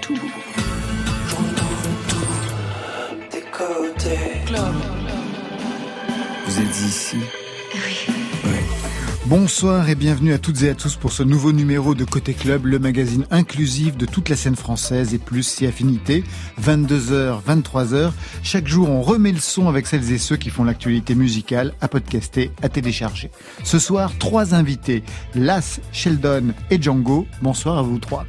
[0.00, 0.14] Tout.
[3.30, 4.18] Tes côtés.
[6.46, 7.18] Vous êtes ici?
[7.74, 8.25] Oui.
[9.28, 12.66] Bonsoir et bienvenue à toutes et à tous pour ce nouveau numéro de Côté Club,
[12.66, 16.22] le magazine inclusif de toute la scène française et plus si affinité.
[16.62, 18.12] 22h, 23h.
[18.44, 21.88] Chaque jour, on remet le son avec celles et ceux qui font l'actualité musicale à
[21.88, 23.32] podcaster, à télécharger.
[23.64, 25.02] Ce soir, trois invités.
[25.34, 27.26] Las, Sheldon et Django.
[27.42, 28.26] Bonsoir à vous trois.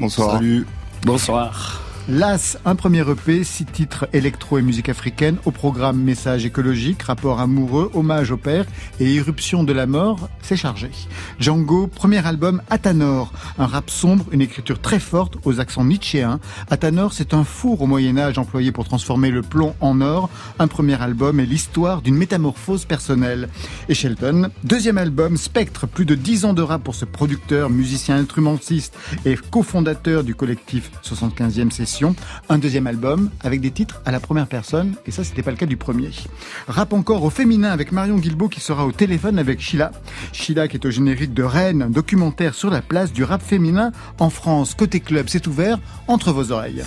[0.00, 0.32] Bonsoir.
[0.32, 0.66] Salut.
[1.02, 1.85] Bonsoir.
[2.08, 7.40] Las, un premier EP, six titres électro et musique africaine, au programme Message écologique, rapport
[7.40, 8.64] amoureux, hommage au père
[9.00, 10.88] et irruption de la mort, c'est chargé.
[11.40, 16.38] Django, premier album Atanor, un rap sombre, une écriture très forte aux accents nietzschéens.
[16.70, 20.30] Atanor, c'est un four au Moyen-Âge employé pour transformer le plomb en or.
[20.60, 23.48] Un premier album est l'histoire d'une métamorphose personnelle.
[23.88, 28.14] Et Shelton, deuxième album, Spectre, plus de dix ans de rap pour ce producteur, musicien
[28.14, 31.95] instrumentiste et cofondateur du collectif 75e session
[32.48, 35.56] un deuxième album avec des titres à la première personne, et ça c'était pas le
[35.56, 36.10] cas du premier.
[36.68, 39.92] Rap encore au féminin avec Marion Guilbault qui sera au téléphone avec Sheila.
[40.32, 43.92] Sheila qui est au générique de Rennes, un documentaire sur la place du rap féminin
[44.18, 44.74] en France.
[44.74, 46.82] Côté club, c'est ouvert entre vos oreilles.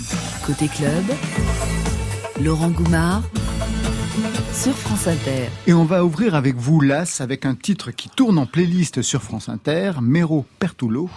[0.46, 1.04] Côté club,
[2.42, 3.22] Laurent Goumard
[4.52, 5.48] sur France Inter.
[5.66, 9.22] Et on va ouvrir avec vous l'As avec un titre qui tourne en playlist sur
[9.22, 11.08] France Inter, Mero Pertulo,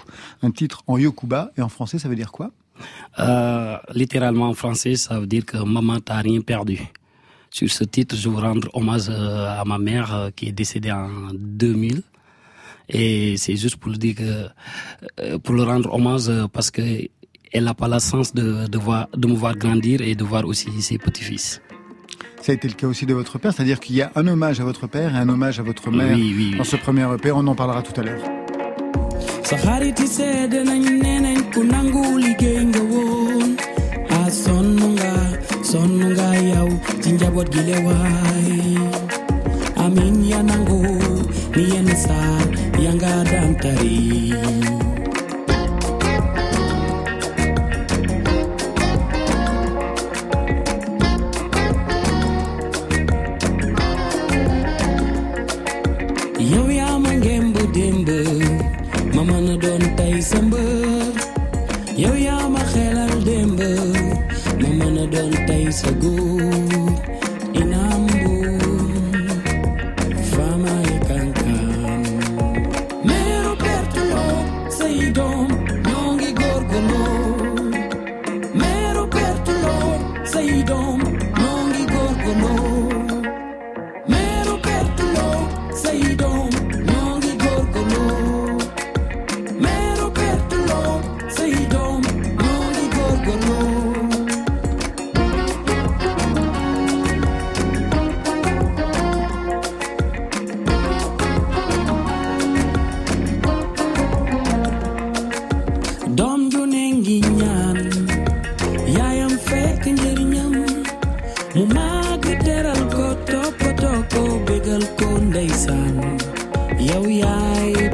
[0.42, 2.52] un titre en yokuba et en français ça veut dire quoi?
[3.20, 6.80] Euh, littéralement en français, ça veut dire que maman t'as rien perdu.
[7.50, 10.92] Sur ce titre, je veux rendre hommage euh, à ma mère euh, qui est décédée
[10.92, 12.02] en 2000.
[12.90, 16.82] Et c'est juste pour le dire que, pour le rendre hommage parce que
[17.54, 20.46] elle n'a pas la chance de, de, voir, de me voir grandir et de voir
[20.46, 21.62] aussi ses petits-fils.
[22.42, 24.60] Ça a été le cas aussi de votre père, c'est-à-dire qu'il y a un hommage
[24.60, 26.58] à votre père et un hommage à votre mère oui, oui, oui.
[26.58, 27.32] dans ce premier EP.
[27.32, 28.22] On en parlera tout à l'heure.
[31.54, 33.58] kunanguli genga won.
[34.10, 35.14] A sonnunga
[35.72, 36.70] sonnunga yaw
[37.04, 38.78] jinjabot gile way
[39.84, 40.82] amin yanango
[41.56, 42.20] ni yensa
[42.84, 44.73] yanga dantari.
[65.74, 66.63] years ago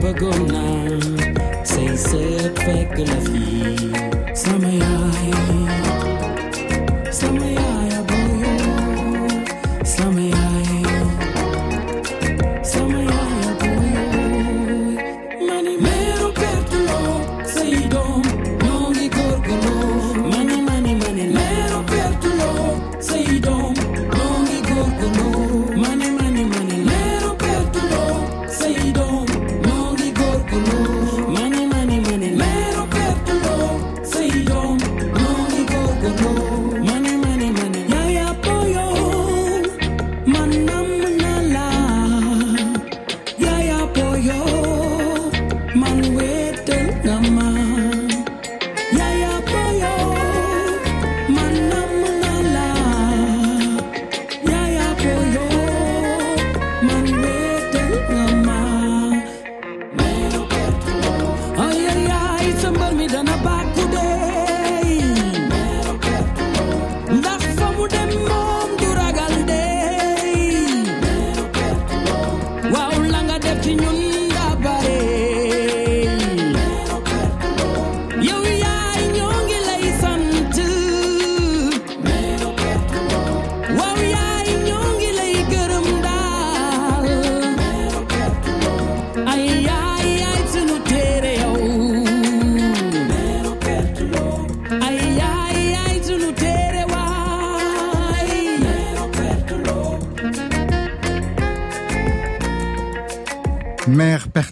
[0.09, 0.97] yaay bëggoon naa
[1.72, 3.99] say sët fekk la fii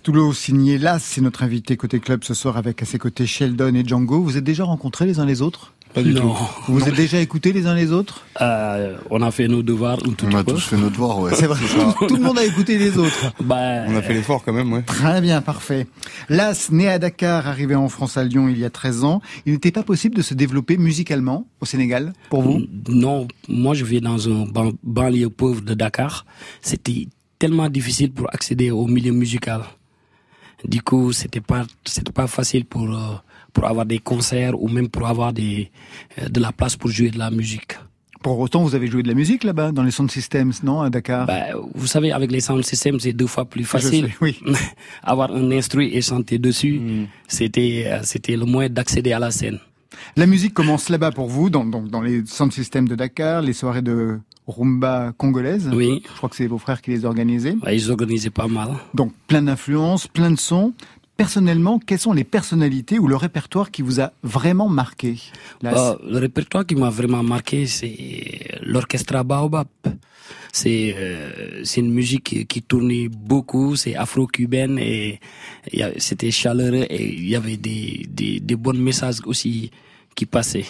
[0.03, 3.73] Toulouse signé Las, c'est notre invité côté club ce soir avec à ses côtés Sheldon
[3.75, 4.21] et Django.
[4.21, 5.73] Vous êtes déjà rencontrés les uns les autres?
[5.93, 6.21] Pas du non.
[6.21, 6.37] tout.
[6.67, 8.25] Vous vous êtes déjà écoutés les uns les autres?
[8.41, 11.31] Euh, on a fait nos devoirs tout On a tous fait notre devoir, ouais.
[11.35, 11.59] C'est vrai,
[12.07, 13.33] tout le monde a écouté les autres.
[13.41, 14.81] Bah, On a fait l'effort quand même, ouais.
[14.83, 15.87] Très bien, parfait.
[16.29, 19.53] Las, né à Dakar, arrivé en France à Lyon il y a 13 ans, il
[19.53, 22.61] n'était pas possible de se développer musicalement au Sénégal, pour vous?
[22.89, 26.25] Non, moi je vis dans un ban- banlieue pauvre de Dakar.
[26.61, 27.07] C'était
[27.39, 29.61] tellement difficile pour accéder au milieu musical.
[30.65, 33.15] Du coup, c'était pas c'était pas facile pour euh,
[33.53, 35.71] pour avoir des concerts ou même pour avoir des
[36.19, 37.77] euh, de la place pour jouer de la musique.
[38.23, 40.89] Pour autant, vous avez joué de la musique là-bas, dans les sound systems, non, à
[40.89, 41.27] Dakar?
[41.27, 41.45] Bah,
[41.75, 44.07] vous savez, avec les sound systems, c'est deux fois plus facile.
[44.07, 44.39] sais, oui.
[45.03, 49.59] avoir un instrument et chanter dessus, c'était euh, c'était le moyen d'accéder à la scène.
[50.15, 53.53] La musique commence là-bas pour vous, dans, donc dans les sound systems de Dakar, les
[53.53, 55.69] soirées de rumba congolaise.
[55.73, 57.55] Oui, Je crois que c'est vos frères qui les organisaient.
[57.63, 58.69] ouais, ils organisaient pas mal.
[58.93, 60.73] Donc plein d'influences, plein de sons.
[61.17, 65.17] Personnellement, quelles sont les personnalités ou le répertoire qui vous a vraiment marqué
[65.65, 69.67] Euh, le répertoire qui m'a vraiment marqué, c'est l'orchestre Baobab.
[70.53, 75.19] C'est euh, une musique qui, qui tournait beaucoup, c'est afro-cubaine et
[75.97, 79.71] c'était chaleureux et il y avait des, des, des bons messages aussi
[80.15, 80.65] qui passaient.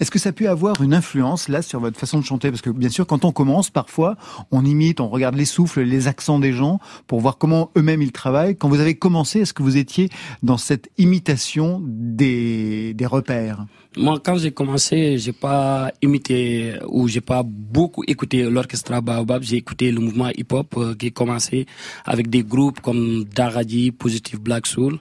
[0.00, 2.50] Est-ce que ça pu avoir une influence là sur votre façon de chanter?
[2.50, 4.16] Parce que bien sûr, quand on commence, parfois,
[4.50, 8.12] on imite, on regarde les souffles, les accents des gens pour voir comment eux-mêmes ils
[8.12, 8.56] travaillent.
[8.56, 10.08] Quand vous avez commencé, est-ce que vous étiez
[10.42, 13.66] dans cette imitation des, des repères?
[13.96, 19.42] Moi, quand j'ai commencé, j'ai pas imité ou j'ai pas beaucoup écouté l'orchestre Baobab.
[19.42, 21.66] J'ai écouté le mouvement hip-hop euh, qui a commencé
[22.04, 24.98] avec des groupes comme Daradi, Positive Black Soul.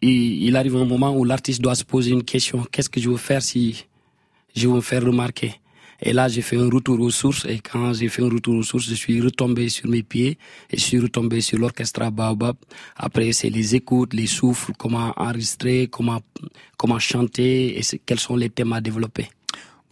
[0.00, 2.64] Et il arrive un moment où l'artiste doit se poser une question.
[2.72, 3.84] Qu'est-ce que je veux faire si
[4.54, 5.54] je veux me faire remarquer?
[6.04, 7.44] Et là, j'ai fait un retour aux sources.
[7.48, 10.36] Et quand j'ai fait un retour aux sources, je suis retombé sur mes pieds
[10.70, 12.56] et je suis retombé sur l'orchestre Baobab.
[12.96, 16.20] Après, c'est les écoutes, les souffles, comment enregistrer, comment,
[16.76, 19.28] comment chanter et quels sont les thèmes à développer.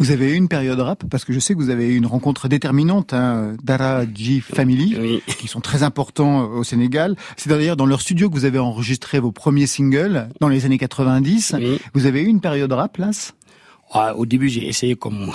[0.00, 2.06] Vous avez eu une période rap parce que je sais que vous avez eu une
[2.06, 5.22] rencontre déterminante, hein, Dara G Family, Oui.
[5.38, 7.16] qui sont très importants au Sénégal.
[7.36, 10.78] C'est d'ailleurs dans leur studio que vous avez enregistré vos premiers singles dans les années
[10.78, 11.54] 90.
[11.58, 11.78] Oui.
[11.92, 13.10] Vous avez eu une période rap, là
[13.94, 15.31] Ouais, au début, j'ai essayé comme...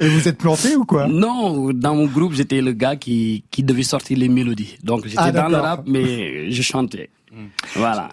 [0.00, 1.06] Et vous êtes planté ou quoi?
[1.06, 4.76] Non, dans mon groupe, j'étais le gars qui, qui devait sortir les mélodies.
[4.82, 7.10] Donc, j'étais Ah, dans le rap, mais je chantais.
[7.76, 8.10] Voilà.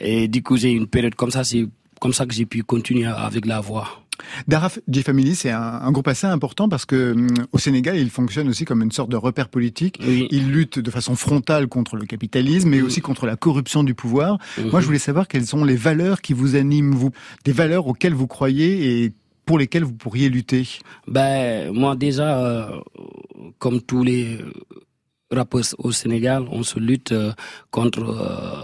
[0.00, 1.44] Et du coup, j'ai une période comme ça.
[1.44, 1.66] C'est
[2.00, 4.02] comme ça que j'ai pu continuer avec la voix.
[4.48, 8.10] Dara G Family, c'est un, un groupe assez important parce que hum, au Sénégal, il
[8.10, 9.98] fonctionne aussi comme une sorte de repère politique.
[10.02, 10.28] Oui.
[10.30, 14.38] Il lutte de façon frontale contre le capitalisme, mais aussi contre la corruption du pouvoir.
[14.70, 17.10] Moi, je voulais savoir quelles sont les valeurs qui vous animent, vous,
[17.44, 19.12] des valeurs auxquelles vous croyez et
[19.46, 20.68] pour lesquelles vous pourriez lutter.
[21.08, 22.80] Ben, moi déjà, euh,
[23.58, 24.38] comme tous les
[25.30, 27.32] rappeurs au Sénégal, on se lutte euh,
[27.70, 28.62] contre euh,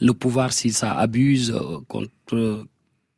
[0.00, 1.54] le pouvoir si ça abuse,
[1.88, 2.66] contre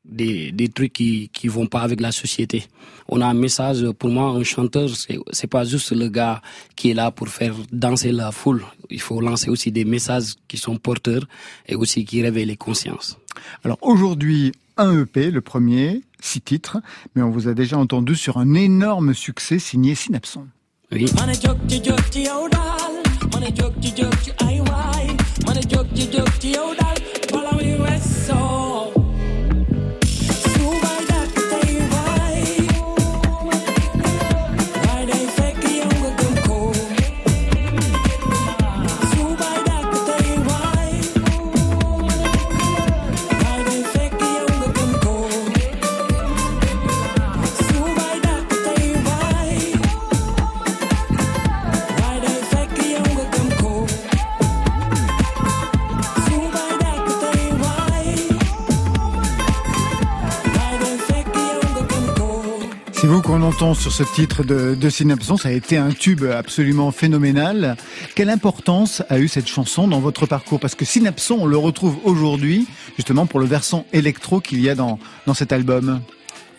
[0.08, 2.66] des, des trucs qui qui vont pas avec la société.
[3.08, 6.40] On a un message pour moi, un chanteur, c'est c'est pas juste le gars
[6.76, 8.64] qui est là pour faire danser la foule.
[8.90, 11.26] Il faut lancer aussi des messages qui sont porteurs
[11.66, 13.18] et aussi qui réveillent les consciences.
[13.64, 16.78] Alors aujourd'hui, un EP, le premier, six titres,
[17.14, 20.46] mais on vous a déjà entendu sur un énorme succès signé Synapson.
[20.90, 21.06] Oui.
[24.40, 25.06] Ay waay
[26.54, 26.98] yow daal
[27.32, 28.57] bala muy weesoo
[63.58, 67.76] sur ce titre de, de Synapson, ça a été un tube absolument phénoménal.
[68.14, 70.60] Quelle importance a eu cette chanson dans votre parcours?
[70.60, 74.76] Parce que Synapson, on le retrouve aujourd'hui justement pour le versant électro qu'il y a
[74.76, 76.00] dans, dans cet album.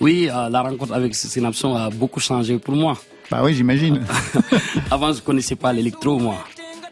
[0.02, 2.98] Oui, euh, la rencontre avec Synapson a beaucoup changé pour moi.
[3.32, 4.04] Bah oui, j'imagine.
[4.92, 6.36] Avant, je connaissais pas l'électro, moi.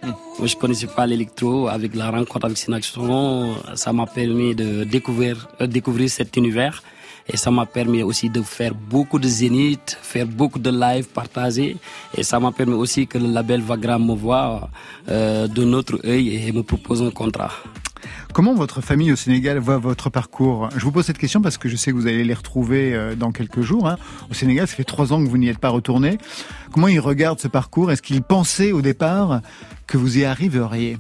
[0.04, 1.68] Moi, je connaissais pas l'électro.
[1.68, 6.82] Avec la rencontre avec Synaxon, ça m'a permis de découvrir, euh, découvrir cet univers.
[7.30, 11.76] Et ça m'a permis aussi de faire beaucoup de zénith, faire beaucoup de live partagés.
[12.16, 14.70] Et ça m'a permis aussi que le label Vagram me voit
[15.10, 17.52] euh, de notre œil et me propose un contrat.
[18.34, 20.70] Comment votre famille au Sénégal voit votre parcours?
[20.78, 23.16] Je vous pose cette question parce que je sais que vous allez les retrouver euh,
[23.16, 23.88] dans quelques jours.
[23.88, 23.98] hein.
[24.30, 26.20] Au Sénégal, ça fait trois ans que vous n'y êtes pas retourné.
[26.72, 27.92] Comment ils regardent ce parcours?
[27.92, 29.42] Est-ce qu'ils pensaient au départ
[29.88, 30.98] que vous y arriveriez?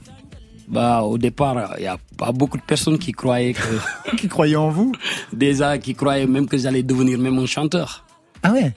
[0.67, 4.57] Bah, au départ, il y a pas beaucoup de personnes qui croyaient que, Qui croyait
[4.57, 4.91] en vous
[5.31, 8.05] déjà, qui croyaient même que j'allais devenir même un chanteur.
[8.43, 8.73] Ah ouais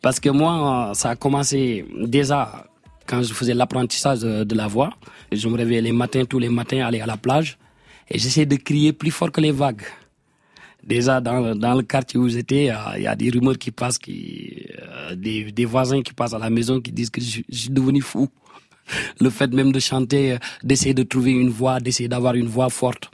[0.00, 2.66] Parce que moi, ça a commencé déjà
[3.06, 4.90] quand je faisais l'apprentissage de, la voix.
[5.32, 7.58] Je me réveillais les matins, tous les matins, aller à la plage.
[8.08, 9.82] Et j'essayais de crier plus fort que les vagues.
[10.84, 14.66] Déjà, dans, dans le quartier où j'étais, il y a des rumeurs qui passent, qui,
[14.80, 17.70] euh, des, des voisins qui passent à la maison qui disent que je, je suis
[17.70, 18.28] devenu fou.
[19.20, 22.68] Le fait même de chanter, euh, d'essayer de trouver une voix, d'essayer d'avoir une voix
[22.68, 23.10] forte.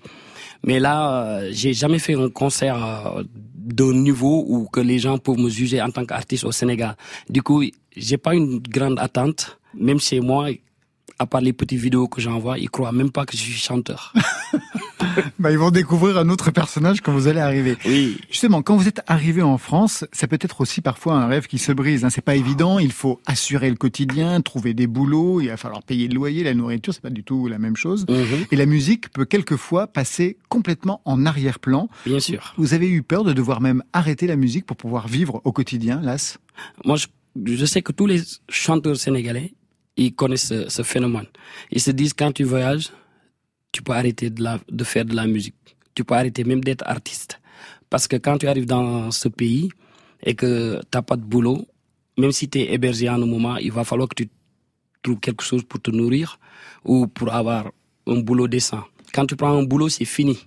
[0.64, 3.22] Mais là, euh, j'ai jamais fait un concert euh,
[3.54, 6.96] d'un niveau où que les gens peuvent me juger en tant qu'artiste au Sénégal.
[7.28, 7.62] Du coup,
[7.96, 9.58] j'ai pas une grande attente.
[9.74, 10.48] Même chez moi,
[11.18, 14.12] à part les petites vidéos que j'envoie, ils croient même pas que je suis chanteur.
[15.38, 17.76] bah, Ils vont découvrir un autre personnage quand vous allez arriver.
[17.84, 18.18] Oui.
[18.30, 21.58] Justement, quand vous êtes arrivé en France, ça peut être aussi parfois un rêve qui
[21.58, 22.04] se brise.
[22.04, 22.10] Hein.
[22.10, 22.78] C'est pas évident.
[22.78, 25.40] Il faut assurer le quotidien, trouver des boulots.
[25.40, 26.94] Il va falloir payer le loyer, la nourriture.
[26.94, 28.06] C'est pas du tout la même chose.
[28.08, 28.46] Mhm.
[28.50, 31.88] Et la musique peut quelquefois passer complètement en arrière-plan.
[32.06, 32.54] Bien sûr.
[32.56, 36.00] Vous avez eu peur de devoir même arrêter la musique pour pouvoir vivre au quotidien,
[36.02, 36.38] Las?
[36.84, 37.06] Moi, je,
[37.44, 39.54] je sais que tous les chanteurs sénégalais,
[39.98, 41.26] ils connaissent ce, phénomène.
[41.70, 42.90] Ils se disent quand tu voyages,
[43.72, 45.76] tu peux arrêter de, la, faire de la musique.
[45.94, 47.40] Tu peux arrêter même d'être artiste.
[47.90, 49.68] Parce que quand tu arrives dans ce pays
[50.22, 51.66] et que t'as pas de boulot,
[52.16, 54.30] même si tu es hébergé en un moment, il va falloir que tu
[55.02, 56.38] trouves quelque chose pour te nourrir
[56.84, 57.72] ou pour avoir
[58.06, 58.84] un boulot décent.
[59.12, 60.38] Quand tu prends un boulot, c'est fini.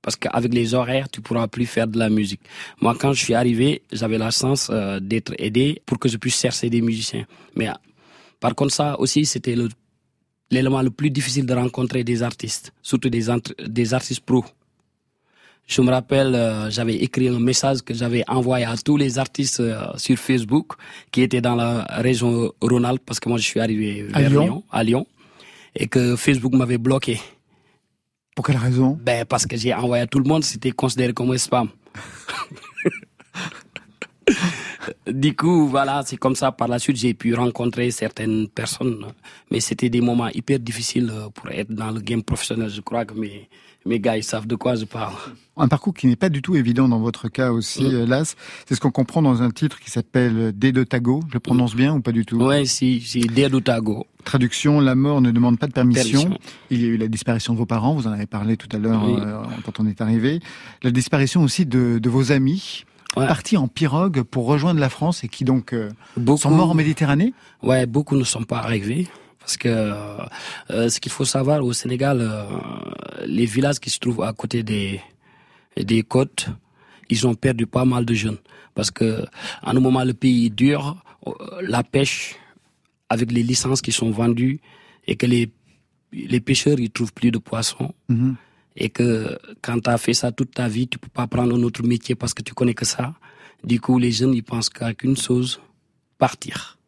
[0.00, 2.42] Parce qu'avec les horaires, tu pourras plus faire de la musique.
[2.80, 6.38] Moi, quand je suis arrivé, j'avais la chance euh, d'être aidé pour que je puisse
[6.38, 7.26] chercher des musiciens.
[7.56, 7.68] Mais
[8.40, 9.56] par contre, ça aussi, c'était
[10.50, 14.44] l'élément le plus difficile de rencontrer des artistes, surtout des, entre- des artistes pros.
[15.66, 19.60] Je me rappelle, euh, j'avais écrit un message que j'avais envoyé à tous les artistes
[19.60, 20.74] euh, sur Facebook
[21.10, 24.84] qui étaient dans la région Rhône-Alpes, parce que moi, je suis arrivé À Lyon, à
[24.84, 25.06] Lyon,
[25.74, 27.18] et que Facebook m'avait bloqué.
[28.36, 28.98] Pour quelle raison?
[29.02, 31.68] Ben, parce que j'ai envoyé à tout le monde, c'était considéré comme un spam.
[35.06, 36.52] du coup, voilà, c'est comme ça.
[36.52, 39.04] Par la suite, j'ai pu rencontrer certaines personnes,
[39.50, 42.68] mais c'était des moments hyper difficiles euh, pour être dans le game professionnel.
[42.70, 43.48] Je crois que mes,
[43.86, 45.14] mes gars, ils savent de quoi je parle.
[45.56, 47.94] Un parcours qui n'est pas du tout évident dans votre cas aussi, Mm.
[47.94, 48.34] euh, Las.
[48.68, 51.20] C'est ce qu'on comprend dans un titre qui s'appelle D de Tago.
[51.28, 52.38] Je le prononce bien ou pas du tout?
[52.42, 54.06] Ouais, si, si, Dedoutago.
[54.24, 56.22] Traduction, la mort ne demande pas de permission.
[56.22, 56.40] Permission.
[56.70, 58.78] Il y a eu la disparition de vos parents, vous en avez parlé tout à
[58.78, 59.14] l'heure Oui.
[59.20, 60.40] euh, quand on est arrivé.
[60.82, 62.84] La disparition aussi de, de vos amis,
[63.16, 63.26] Ouais.
[63.28, 66.74] partis en pirogue pour rejoindre la France et qui donc euh, Beaucoup, sont morts en
[66.74, 67.32] Méditerranée.
[67.62, 69.06] Ouais, beaucoup ne sont pas arrivés.
[69.38, 72.44] Parce que euh, ce qu'il faut savoir au Sénégal, euh,
[73.26, 75.00] les villages qui se trouvent à côté des,
[75.76, 76.48] des côtes,
[77.10, 78.38] ils ont perdu pas mal de jeunes.
[78.74, 79.24] Parce que
[79.62, 80.96] à un moment, le pays est dur,
[81.60, 82.36] la pêche,
[83.10, 84.60] avec les licences qui sont vendues,
[85.06, 85.52] et que les,
[86.12, 87.92] les pêcheurs, ils trouvent plus de poissons.
[88.08, 88.36] Mhm.
[88.76, 91.62] Et que quand tu as fait ça toute ta vie, tu peux pas prendre un
[91.62, 93.14] autre métier parce que tu connais que ça.
[93.62, 95.60] Du coup, les jeunes, ils pensent qu'à qu'une chose,
[96.18, 96.78] partir.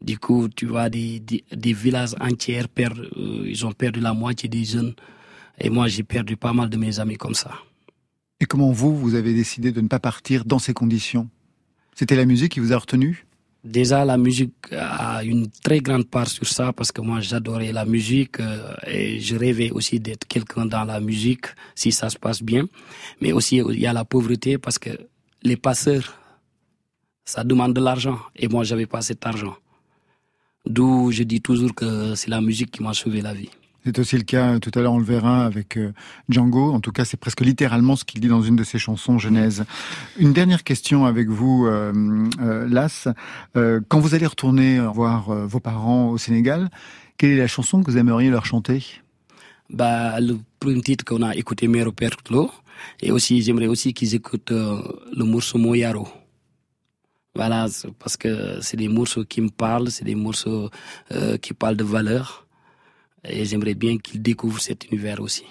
[0.00, 4.14] Du coup, tu vois des, des, des villages entiers perdre, euh, ils ont perdu la
[4.14, 4.94] moitié des jeunes.
[5.58, 7.52] Et moi, j'ai perdu pas mal de mes amis comme ça.
[8.40, 11.28] Et comment vous, vous avez décidé de ne pas partir dans ces conditions?
[11.94, 13.26] C'était la musique qui vous a retenu?
[13.64, 17.84] Déjà, la musique a une très grande part sur ça parce que moi, j'adorais la
[17.84, 22.42] musique euh, et je rêvais aussi d'être quelqu'un dans la musique si ça se passe
[22.42, 22.66] bien.
[23.20, 24.90] Mais aussi, il y a la pauvreté parce que
[25.44, 26.18] les passeurs,
[27.24, 29.54] ça demande de l'argent et moi, j'avais pas cet argent.
[30.66, 33.50] D'où je dis toujours que c'est la musique qui m'a sauvé la vie.
[33.84, 35.92] C'est aussi le cas, tout à l'heure on le verra avec euh,
[36.28, 39.18] Django, en tout cas c'est presque littéralement ce qu'il dit dans une de ses chansons
[39.18, 39.64] Genèse.
[40.18, 41.92] Une dernière question avec vous, euh,
[42.40, 43.08] euh, Las.
[43.56, 46.70] Euh, quand vous allez retourner voir euh, vos parents au Sénégal,
[47.18, 48.84] quelle est la chanson que vous aimeriez leur chanter?
[49.68, 52.50] Bah, le premier titre qu'on a écouté, Mero Pertlo,
[53.00, 54.80] et aussi, j'aimerais aussi qu'ils écoutent euh,
[55.16, 56.06] le morceau Moyaro.
[57.34, 57.66] Voilà,
[57.98, 60.68] parce que c'est des morceaux qui me parlent, c'est des morceaux
[61.12, 62.46] euh, qui parlent de valeur.
[63.28, 65.44] Et j'aimerais bien qu'ils découvrent cet univers aussi.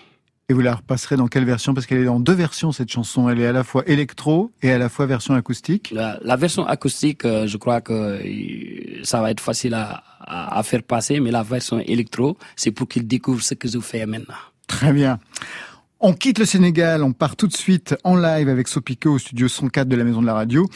[0.50, 1.74] Et vous la repasserez dans quelle version?
[1.74, 3.30] Parce qu'elle est en deux versions cette chanson.
[3.30, 5.92] Elle est à la fois électro et à la fois version acoustique.
[5.92, 10.84] La, la version acoustique, euh, je crois que euh, ça va être facile à faire
[10.84, 14.36] passer, mais la version électro, c'est pour qu'ils découvrent ce que je fais maintenant.
[14.68, 15.20] Très bien.
[16.04, 19.48] On quitte le Sénégal, on part tout de suite en live avec Sopico au studio
[19.48, 20.68] 104 de la Maison de la Radio.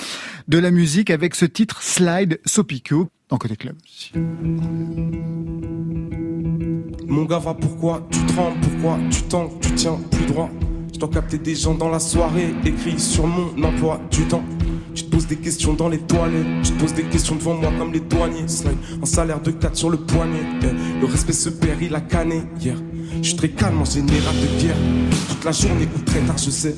[0.47, 3.75] De la musique avec ce titre Slide Sopico dans Côté Club.
[7.15, 10.49] Mon gars va pourquoi tu trembles, pourquoi tu tanques, tu tiens plus droit.
[10.93, 14.43] Je dois capter des gens dans la soirée, écrit sur mon emploi du temps.
[14.93, 16.45] Tu te poses des questions dans les toilettes.
[16.61, 18.49] Tu te poses des questions devant moi comme les douaniers.
[18.49, 20.43] Slide, un salaire de 4 sur le poignet.
[20.99, 22.75] Le respect se perd, il a canné hier.
[23.21, 24.75] Je suis très calme en général de guerre.
[25.29, 26.75] Toute la journée ou très tard, je sais.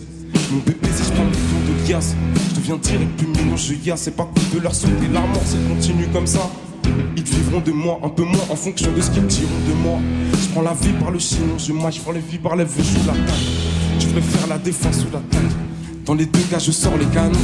[0.52, 2.16] Mon bébé, si je prends des tours de liasse,
[2.52, 4.02] je deviens direct plus mignon, je yasse.
[4.02, 6.48] C'est pas cool de leur sauter la mort, continue comme ça.
[7.16, 10.00] Ils vivront de moi, un peu moins en fonction de ce qu'ils diront de moi.
[10.58, 13.06] Prends la vie par le chignon, je je prends les vies par les vœux, joue
[13.06, 13.46] la table.
[14.00, 15.52] Je préfère la défense ou l'attaque.
[16.04, 17.38] Dans les deux cas, je sors les canons.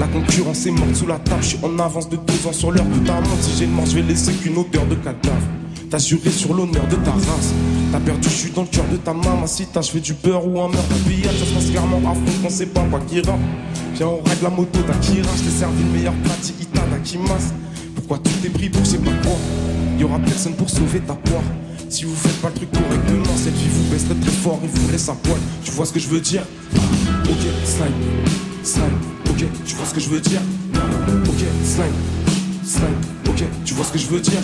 [0.00, 2.72] La concurrence est morte sous la table, je suis en avance de deux ans sur
[2.72, 3.42] l'heure de ta montre.
[3.42, 5.46] Si j'ai le mort, je vais laisser qu'une odeur de cadavre.
[5.90, 7.52] T'as juré sur l'honneur de ta race.
[7.92, 9.46] T'as perdu, je dans le cœur de ta maman.
[9.46, 10.94] Si t'as, je fais du beurre ou un meurtre.
[11.06, 13.38] Billard, ça se passe clairement à fond qu'on sait pas quoi qui rappe.
[13.96, 15.28] Viens, on règle la moto d'Akira.
[15.36, 17.52] Je t'ai servi le meilleur plat Ita d'Akimas.
[17.94, 19.36] Pourquoi tu t'es pris pour sais pas quoi
[19.98, 21.42] Y aura personne pour sauver ta poire.
[21.90, 24.90] Si vous faites pas le truc correctement, cette vie vous baisserait très fort et vous
[24.90, 25.38] laisse à poil.
[25.64, 26.42] Tu vois ce que je veux dire?
[27.24, 27.86] Ok, slime,
[28.62, 30.40] slime, ok, tu vois ce que je veux dire?
[31.24, 31.86] Ok, slime,
[32.62, 34.40] slime, ok, tu vois ce que je veux dire?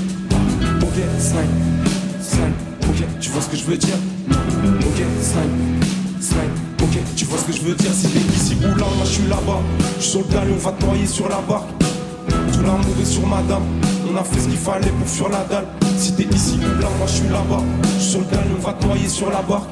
[0.81, 1.83] Ok, slime,
[2.23, 3.99] slime, ok, tu vois ce que je veux dire?
[4.31, 5.81] Ok, slime,
[6.21, 7.93] slime, ok, tu vois ce que je veux dire?
[7.93, 9.61] Si t'es ici ou là, moi je suis là-bas.
[9.99, 11.69] Je suis sur le on va te noyer sur la barque
[12.55, 13.63] tout l'amour est sur madame.
[14.15, 15.67] On a fait ce qu'il fallait pour fuir la dalle.
[15.99, 17.63] Si t'es ici ou là, moi je suis là-bas.
[17.99, 19.69] Je sur le galion, on va te noyer sur la barque.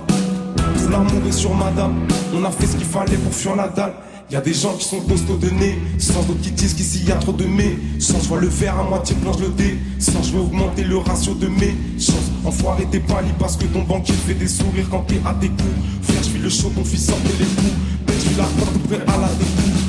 [0.56, 1.94] Tout l'amour est sur madame.
[2.34, 3.92] On a fait ce qu'il fallait pour fuir la dalle.
[4.32, 7.12] Y a des gens qui sont costauds de nez, sans d'autres qui disent qu'ici y
[7.12, 7.78] a trop de mais.
[8.00, 9.78] Sans je vois le verre à moitié plein, le dé.
[10.00, 12.32] Sans je veux augmenter le ratio de mes chances.
[12.44, 15.62] Enfoiré t'es pâli parce que ton banquier fait des sourires quand t'es à tes coups.
[16.02, 18.18] Frère, je suis le chaud, ton fils sortait les coups.
[18.18, 19.82] Suis la porte prêt à la découpe.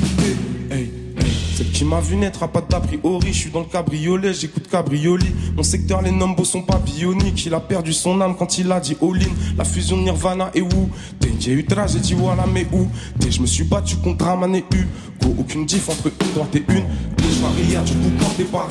[1.56, 4.68] Celle qui m'a vu naître a pas d'a priori, je suis dans le cabriolet, j'écoute
[4.68, 5.26] cabrioli.
[5.56, 7.46] Mon secteur, les nombres sont pas bioniques.
[7.46, 9.30] Il a perdu son âme quand il a dit all-in.
[9.56, 10.90] La fusion Nirvana et où?
[11.20, 12.88] T'es j'ai eu tra, j'ai dit voilà, mais où?
[13.20, 14.86] T'es, je me suis battu contre Raman et U.
[15.22, 16.84] Go, aucune diff entre une droite et une.
[17.18, 18.66] Gauche Maria, du coup, quand t'es pas.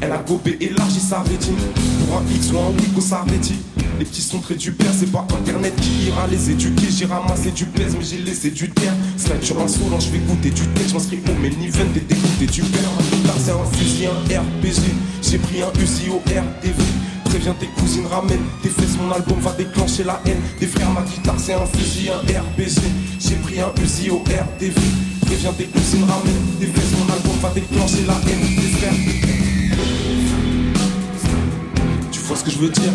[0.00, 1.54] Elle a gobé, élargi sa rétine.
[2.06, 3.54] Pour un X ou un Wico, ça rédit.
[4.00, 6.86] Les petits sont très du père, c'est pas internet qui ira les éduquer.
[6.90, 8.94] J'ai ramassé du pèse, mais j'ai laissé du terre.
[9.18, 10.80] Slide sur un je vais goûter du thé.
[10.88, 12.88] Je m'inscris au Meniven, t'es dégoûté du père.
[13.44, 14.94] C'est un fusil, un RPG.
[15.20, 16.82] J'ai pris un Uzi au RTV.
[17.26, 20.40] Préviens tes cousines, ramène tes fesses, mon album va déclencher la haine.
[20.58, 22.80] Des frères, ma guitare, c'est un fusil, un RPG.
[23.20, 24.80] J'ai pris un Uzi au RTV.
[25.26, 28.40] Préviens tes cousines, ramène tes fesses, mon album va déclencher la haine.
[28.56, 28.94] Des frères.
[32.10, 32.92] Tu vois ce que je veux dire?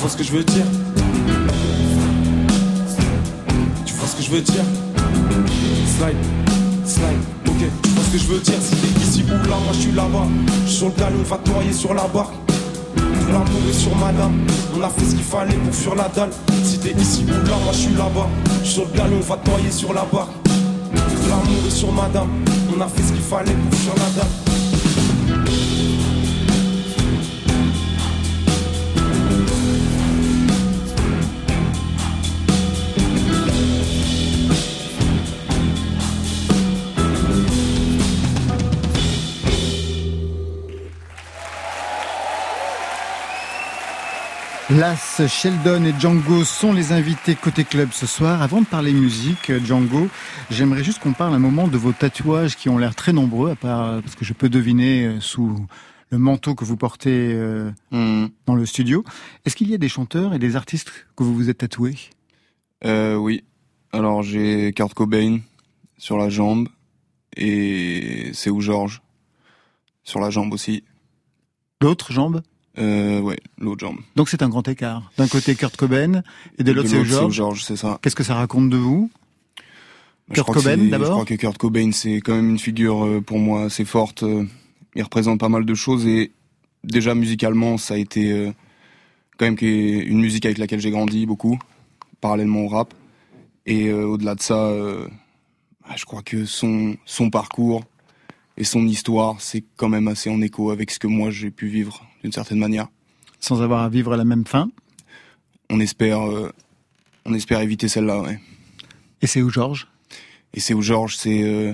[0.00, 0.64] Tu vois ce que je veux dire.
[3.84, 4.64] Tu vois ce que je veux dire.
[5.98, 6.16] Slide,
[6.86, 7.04] slide,
[7.46, 7.68] ok.
[7.82, 8.54] Tu vois ce que je veux dire.
[8.62, 10.26] Si t'es ici ou là, moi je suis là-bas.
[10.64, 12.32] Je suis sur le galon, on va te noyer sur la barque
[12.96, 14.32] Tout l'amour est sur madame
[14.74, 16.30] On a fait ce qu'il fallait pour fuir la dalle.
[16.64, 18.26] Si t'es ici ou là, moi je suis là-bas.
[18.62, 20.32] Je suis sur le galon, on va te noyer sur la barque
[20.94, 22.28] Tout l'amour est sur madame
[22.74, 24.39] On a fait ce qu'il fallait pour fuir la dalle
[44.80, 48.40] Las, Sheldon et Django sont les invités côté club ce soir.
[48.40, 50.08] Avant de parler musique, Django,
[50.50, 53.56] j'aimerais juste qu'on parle un moment de vos tatouages qui ont l'air très nombreux, à
[53.56, 55.66] part parce que je peux deviner euh, sous
[56.08, 58.28] le manteau que vous portez euh, Hmm.
[58.46, 59.04] dans le studio.
[59.44, 61.98] Est-ce qu'il y a des chanteurs et des artistes que vous vous êtes tatoués?
[62.86, 63.44] Euh, oui.
[63.92, 65.40] Alors j'ai Kurt Cobain
[65.98, 66.70] sur la jambe
[67.36, 69.02] et c'est où George
[70.04, 70.84] sur la jambe aussi.
[71.82, 72.40] L'autre jambe
[72.78, 73.98] Euh, ouais, l'autre jambe.
[74.16, 75.10] Donc c'est un grand écart.
[75.16, 76.22] D'un côté Kurt Cobain
[76.58, 77.34] et de l'autre c'est George.
[77.34, 77.98] George, c'est ça.
[78.02, 79.10] Qu'est-ce que ça raconte de vous
[80.28, 83.20] Je Kurt Cobain, d'abord Je crois que Kurt Cobain, c'est quand même une figure euh,
[83.20, 84.22] pour moi assez forte.
[84.22, 84.44] euh,
[84.94, 86.32] Il représente pas mal de choses et
[86.84, 88.52] déjà musicalement, ça a été
[89.36, 91.58] quand même une musique avec laquelle j'ai grandi beaucoup,
[92.20, 92.94] parallèlement au rap.
[93.66, 94.72] Et au-delà de ça,
[95.86, 97.82] bah, je crois que son son parcours
[98.56, 101.66] et son histoire, c'est quand même assez en écho avec ce que moi j'ai pu
[101.68, 102.88] vivre d'une certaine manière.
[103.40, 104.70] Sans avoir à vivre la même fin.
[105.70, 106.50] On espère, euh,
[107.24, 108.20] on espère éviter celle-là.
[108.20, 108.38] Ouais.
[109.22, 109.88] Et c'est où George
[110.54, 111.72] Et c'est où George, c'est euh,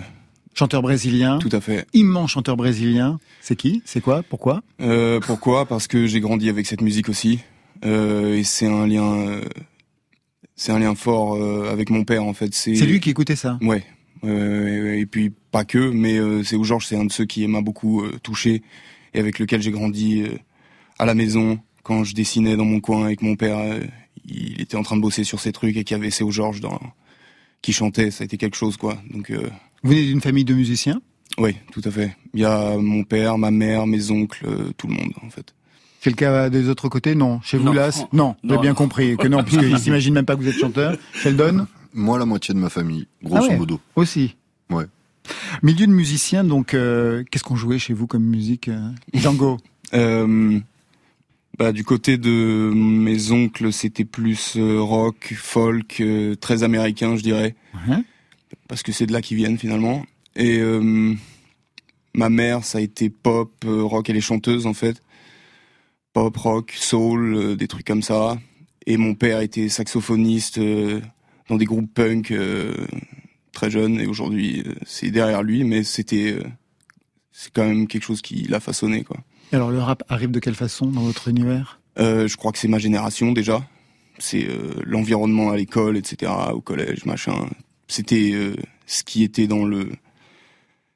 [0.55, 1.39] Chanteur brésilien.
[1.39, 1.87] tout à fait.
[1.93, 3.19] Immense chanteur brésilien.
[3.41, 3.83] C'est qui?
[3.85, 4.23] C'est quoi?
[4.23, 4.63] Pourquoi?
[4.81, 5.67] Euh, pourquoi?
[5.67, 7.41] Parce que j'ai grandi avec cette musique aussi,
[7.83, 9.41] et c'est un lien,
[10.57, 11.37] c'est un lien fort
[11.71, 12.55] avec mon père en fait.
[12.55, 13.59] C'est lui qui écoutait ça?
[13.61, 13.85] Ouais.
[14.25, 18.03] et puis pas que, mais c'est où Georges, c'est un de ceux qui m'a beaucoup
[18.23, 18.63] touché
[19.15, 20.37] et avec lequel j'ai grandi euh,
[20.99, 23.59] à la maison quand je dessinais dans mon coin avec mon père.
[23.59, 23.81] euh,
[24.29, 26.33] il était en train de bosser sur ces trucs et qu'il y avait C'est où
[26.33, 26.81] Georges dans,
[27.63, 28.99] qui chantait, ça a été quelque chose, quoi.
[29.13, 29.49] Donc, euh,
[29.85, 31.01] Vous venez d'une famille de musiciens?
[31.39, 32.17] Oui, tout à fait.
[32.35, 35.55] Il y a mon père, ma mère, mes oncles, euh, tout le monde, en fait.
[36.01, 37.15] C'est le cas des autres côtés?
[37.15, 37.41] Non.
[37.43, 40.49] Chez vous, là Non, Non, bien compris que non, puisqu'ils s'imaginent même pas que vous
[40.49, 40.97] êtes chanteur.
[41.15, 41.67] Sheldon?
[41.95, 43.57] Moi, la moitié de ma famille, grosso Ah ouais.
[43.59, 43.81] modo.
[43.97, 44.35] Aussi
[44.71, 44.85] Ouais.
[45.63, 49.59] Milieu de musicien, donc, euh, qu'est-ce qu'on jouait chez vous comme musique euh, Django
[49.95, 50.59] Euh,
[51.59, 56.03] bah, du côté de mes oncles, c'était plus rock, folk,
[56.41, 57.55] très américain, je dirais,
[57.89, 57.99] Ouais.
[58.69, 60.05] parce que c'est de là qu'ils viennent finalement.
[60.35, 61.15] Et euh,
[62.15, 65.01] ma mère, ça a été pop, rock, elle est chanteuse en fait.
[66.13, 68.37] Pop, rock, soul, des trucs comme ça.
[68.87, 70.59] Et mon père était saxophoniste
[71.49, 72.35] dans des groupes punk
[73.57, 74.01] très jeune.
[74.01, 76.45] Et aujourd'hui, euh, c'est derrière lui, mais c'était, euh,
[77.33, 79.19] c'est quand même quelque chose qui l'a façonné, quoi.
[79.53, 81.81] Et Alors, le rap arrive de quelle façon dans votre univers?
[81.99, 83.67] Euh, je crois que c'est ma génération déjà.
[84.19, 87.47] C'est euh, l'environnement à l'école, etc., au collège, machin.
[87.89, 89.91] C'était euh, ce qui était dans le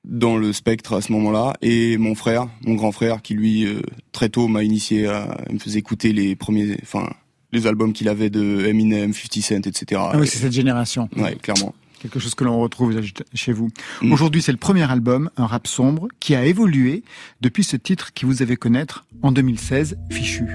[0.04, 1.52] dans le spectre à ce moment-là.
[1.60, 3.66] Et mon frère, mon grand frère, qui lui
[4.12, 7.06] très tôt m'a initié à, il me faisait écouter les premiers, enfin
[7.52, 10.00] les albums qu'il avait de Eminem, 50 Cent, etc.
[10.02, 11.10] Ah oui, c'est cette génération.
[11.16, 11.74] ouais, clairement.
[12.00, 12.98] Quelque chose que l'on retrouve
[13.34, 13.70] chez vous.
[14.02, 14.12] Mm.
[14.12, 17.04] Aujourd'hui, c'est le premier album, un rap sombre, qui a évolué
[17.40, 20.46] depuis ce titre qui vous avait connaître en 2016, Fichu.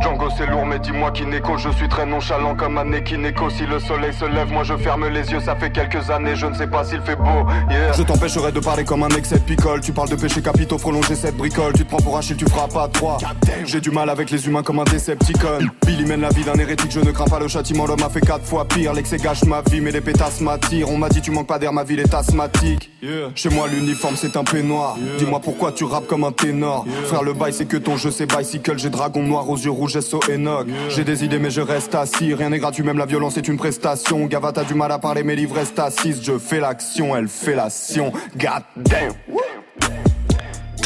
[0.00, 1.24] Django c'est lourd mais dis-moi qui
[1.58, 4.62] Je suis très nonchalant comme un nez qui négo Si le soleil se lève moi
[4.64, 7.46] je ferme les yeux Ça fait quelques années je ne sais pas s'il fait beau
[7.70, 7.92] yeah.
[7.92, 9.80] Je t'empêcherai de parler comme un excès de picole.
[9.80, 11.72] Tu parles de péché capitaux, prolonger cette bricole.
[11.74, 13.18] Tu te prends pour Achille, tu feras pas trois.
[13.64, 15.58] J'ai du mal avec les humains comme un Decepticon.
[15.86, 17.86] Billy mène la vie d'un hérétique, je ne crains pas le châtiment.
[17.86, 18.92] L'homme a fait quatre fois pire.
[18.92, 20.90] L'excès gâche ma vie, mais les pétasses m'attirent.
[20.90, 22.90] On m'a dit tu manques pas d'air, ma ville est asthmatique.
[23.34, 24.96] Chez moi l'uniforme c'est un peignoir.
[25.18, 26.84] Dis-moi pourquoi tu rappes comme un ténor.
[27.04, 28.78] Frère, le bail c'est que ton jeu c'est bicycle.
[28.78, 30.66] J'ai dragon noir aux yeux rouges, SO Enoch.
[30.88, 32.34] J'ai des idées mais je reste assis.
[32.34, 34.26] Rien n'est gratuit, même la violence est une prestation.
[34.26, 36.20] Gava, t'as du mal à parler, mes livres restent assises.
[36.22, 38.12] Je fais l'action, elle fait l'action.
[38.36, 39.12] God damn.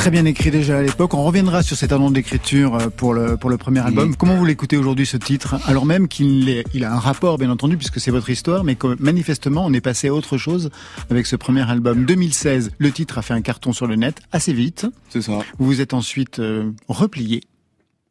[0.00, 1.12] Très bien écrit déjà à l'époque.
[1.12, 4.16] On reviendra sur cet talent d'écriture euh, pour le, pour le premier album.
[4.16, 5.56] Comment vous l'écoutez aujourd'hui ce titre?
[5.66, 8.96] Alors même qu'il il a un rapport bien entendu puisque c'est votre histoire, mais que
[8.98, 10.70] manifestement on est passé à autre chose
[11.10, 12.06] avec ce premier album.
[12.06, 14.86] 2016, le titre a fait un carton sur le net assez vite.
[15.10, 17.42] C'est ça, Vous vous êtes ensuite euh, replié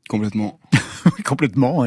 [0.10, 0.60] complètement.
[1.26, 1.86] complètement.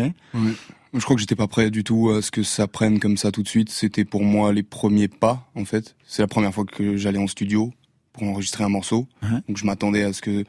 [0.94, 3.32] Je crois que j'étais pas prêt du tout à ce que ça prenne comme ça
[3.32, 3.70] tout de suite.
[3.70, 5.96] C'était pour moi les premiers pas, en fait.
[6.06, 7.72] C'est la première fois que j'allais en studio
[8.12, 9.08] pour enregistrer un morceau.
[9.22, 9.40] Ouais.
[9.48, 10.44] Donc je m'attendais à ce que,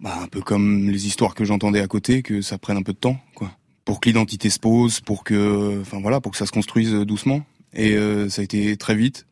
[0.00, 2.94] bah, un peu comme les histoires que j'entendais à côté, que ça prenne un peu
[2.94, 3.52] de temps, quoi.
[3.84, 7.04] Pour que l'identité se pose, pour que, enfin voilà, pour que ça se construise euh,
[7.04, 7.44] doucement.
[7.74, 9.26] Et euh, ça a été très vite,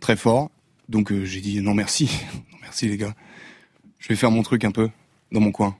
[0.00, 0.50] très fort.
[0.88, 2.10] Donc euh, j'ai dit non merci,
[2.52, 3.14] non merci les gars.
[3.98, 4.88] Je vais faire mon truc un peu
[5.32, 5.76] dans mon coin.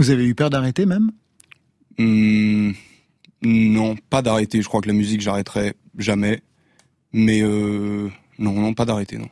[0.00, 1.10] Vous avez eu peur d'arrêter même
[1.98, 2.72] Hmm,
[3.42, 4.62] non, pas d'arrêter.
[4.62, 6.40] Je crois que la musique, j'arrêterai jamais.
[7.12, 8.08] Mais euh,
[8.38, 9.28] non, non, pas d'arrêter, non.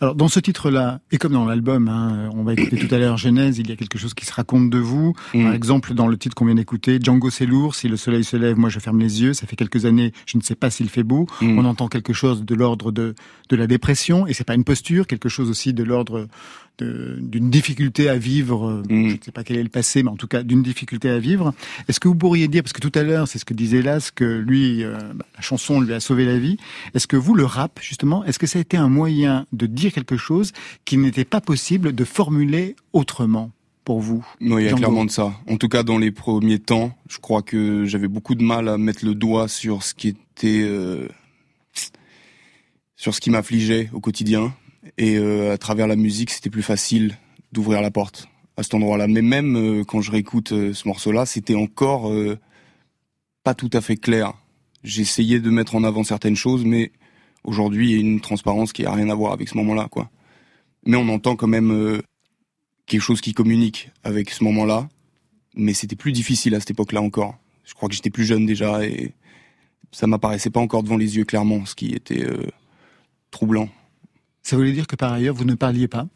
[0.00, 3.16] Alors dans ce titre-là, et comme dans l'album, hein, on va écouter tout à l'heure
[3.16, 5.14] Genèse, il y a quelque chose qui se raconte de vous.
[5.34, 5.44] Mm.
[5.44, 8.36] Par exemple, dans le titre qu'on vient d'écouter, Django c'est lourd, si le soleil se
[8.36, 10.88] lève, moi je ferme les yeux, ça fait quelques années, je ne sais pas s'il
[10.88, 11.26] fait beau.
[11.40, 11.58] Mm.
[11.58, 13.14] On entend quelque chose de l'ordre de,
[13.48, 16.28] de la dépression, et c'est pas une posture, quelque chose aussi de l'ordre
[16.80, 19.08] d'une difficulté à vivre, euh, Mm.
[19.08, 21.18] je ne sais pas quel est le passé, mais en tout cas d'une difficulté à
[21.18, 21.52] vivre.
[21.88, 24.12] Est-ce que vous pourriez dire, parce que tout à l'heure, c'est ce que disait Las,
[24.12, 26.56] que lui, euh, bah, la chanson lui a sauvé la vie,
[26.94, 29.87] est-ce que vous, le rap, justement, est-ce que ça a été un moyen de dire
[29.90, 30.52] quelque chose
[30.84, 33.50] qui n'était pas possible de formuler autrement
[33.84, 35.32] pour vous Non, il y a clairement de ça.
[35.48, 38.76] En tout cas, dans les premiers temps, je crois que j'avais beaucoup de mal à
[38.76, 41.08] mettre le doigt sur ce qui était, euh,
[42.96, 44.54] sur ce qui m'affligeait au quotidien.
[44.98, 47.16] Et euh, à travers la musique, c'était plus facile
[47.52, 49.06] d'ouvrir la porte à cet endroit-là.
[49.06, 52.38] Mais même euh, quand je réécoute euh, ce morceau-là, c'était encore euh,
[53.44, 54.34] pas tout à fait clair.
[54.82, 56.92] J'essayais de mettre en avant certaines choses, mais
[57.48, 60.10] aujourd'hui, il y a une transparence qui a rien à voir avec ce moment-là, quoi.
[60.84, 62.00] Mais on entend quand même euh,
[62.86, 64.88] quelque chose qui communique avec ce moment-là.
[65.54, 67.38] Mais c'était plus difficile à cette époque-là encore.
[67.64, 69.12] Je crois que j'étais plus jeune déjà et
[69.92, 72.46] ça m'apparaissait pas encore devant les yeux clairement, ce qui était euh,
[73.30, 73.68] troublant.
[74.42, 76.06] Ça voulait dire que par ailleurs, vous ne parliez pas?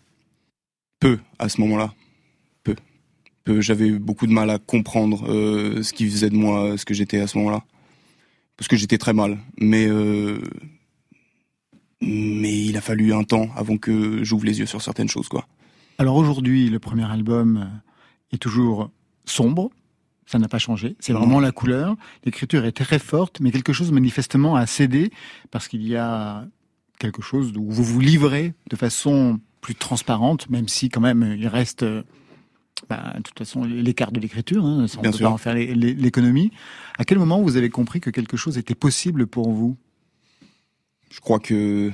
[1.00, 1.92] Peu à ce moment-là.
[2.62, 2.76] Peu.
[3.44, 3.60] Peu.
[3.60, 7.20] J'avais beaucoup de mal à comprendre euh, ce qui faisait de moi ce que j'étais
[7.20, 7.64] à ce moment-là.
[8.56, 9.38] Parce que j'étais très mal.
[9.58, 10.40] Mais, euh,
[12.02, 15.46] mais il a fallu un temps avant que j'ouvre les yeux sur certaines choses, quoi.
[15.98, 18.90] Alors aujourd'hui, le premier album euh, est toujours
[19.24, 19.70] sombre.
[20.26, 20.96] Ça n'a pas changé.
[21.00, 21.96] C'est vraiment la couleur.
[22.24, 25.10] L'écriture est très forte, mais quelque chose manifestement a cédé
[25.50, 26.46] parce qu'il y a
[26.98, 31.46] quelque chose où vous vous livrez de façon plus transparente, même si quand même il
[31.48, 32.02] reste euh,
[32.88, 35.28] bah, de toute façon l'écart de l'écriture, hein, on Bien peut sûr.
[35.28, 36.50] pas en faire l'é- l'é- l'économie.
[36.98, 39.76] À quel moment vous avez compris que quelque chose était possible pour vous?
[41.12, 41.92] Je crois que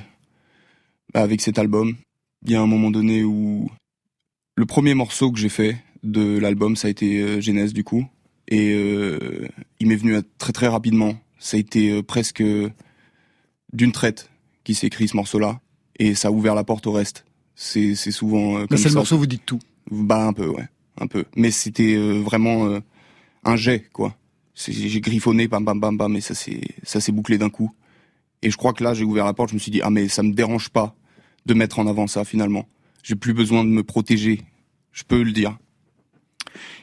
[1.13, 1.97] bah, avec cet album,
[2.45, 3.69] il y a un moment donné où
[4.55, 8.07] le premier morceau que j'ai fait de l'album, ça a été euh, Genèse du coup,
[8.47, 9.49] et euh,
[9.81, 11.15] il m'est venu très très rapidement.
[11.37, 12.41] Ça a été euh, presque
[13.73, 14.29] d'une traite
[14.63, 15.59] qui s'est écrit ce morceau-là,
[15.97, 17.25] et ça a ouvert la porte au reste.
[17.55, 19.59] C'est c'est souvent euh, comme c'est le morceau, vous dites tout.
[19.91, 21.25] Bah un peu, ouais, un peu.
[21.35, 22.79] Mais c'était euh, vraiment
[23.43, 24.15] un jet, quoi.
[24.55, 27.71] J'ai griffonné, bam, bam, bam, bam, et ça s'est ça s'est bouclé d'un coup.
[28.41, 30.07] Et je crois que là, j'ai ouvert la porte, je me suis dit ah mais
[30.07, 30.95] ça me dérange pas
[31.45, 32.67] de mettre en avant ça finalement.
[33.03, 34.41] J'ai plus besoin de me protéger.
[34.91, 35.57] Je peux le dire.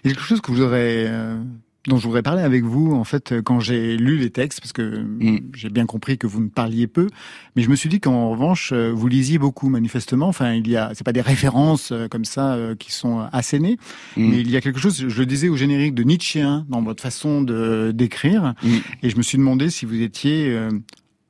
[0.05, 1.42] Il y a quelque chose que euh,
[1.88, 5.03] dont je voudrais parler avec vous, en fait, quand j'ai lu les textes, parce que
[5.03, 5.51] Mm.
[5.55, 7.09] j'ai bien compris que vous ne parliez peu,
[7.55, 10.27] mais je me suis dit qu'en revanche, euh, vous lisiez beaucoup, manifestement.
[10.29, 13.77] Enfin, il y a, c'est pas des références euh, comme ça euh, qui sont assénées,
[14.16, 14.29] Mm.
[14.31, 17.03] mais il y a quelque chose, je le disais au générique, de Nietzschéen dans votre
[17.03, 18.69] façon de d'écrire, Mm.
[19.03, 20.57] et je me suis demandé si vous étiez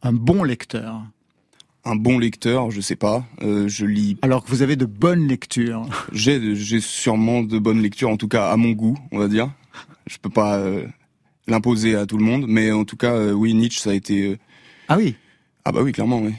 [0.03, 1.03] un bon lecteur,
[1.85, 3.25] Un bon lecteur, je sais pas.
[3.43, 4.17] Euh, je lis.
[4.23, 5.87] alors que vous avez de bonnes lectures.
[6.13, 9.51] J'ai j'ai sûrement de bonnes lectures, en tout cas à mon goût, on va dire.
[10.07, 10.87] Je peux pas euh,
[11.47, 14.39] l'imposer à tout le monde, mais en tout cas, euh, oui, Nietzsche, ça a été.
[14.89, 15.17] Ah oui,
[15.65, 16.33] Ah bah oui, clairement, oui.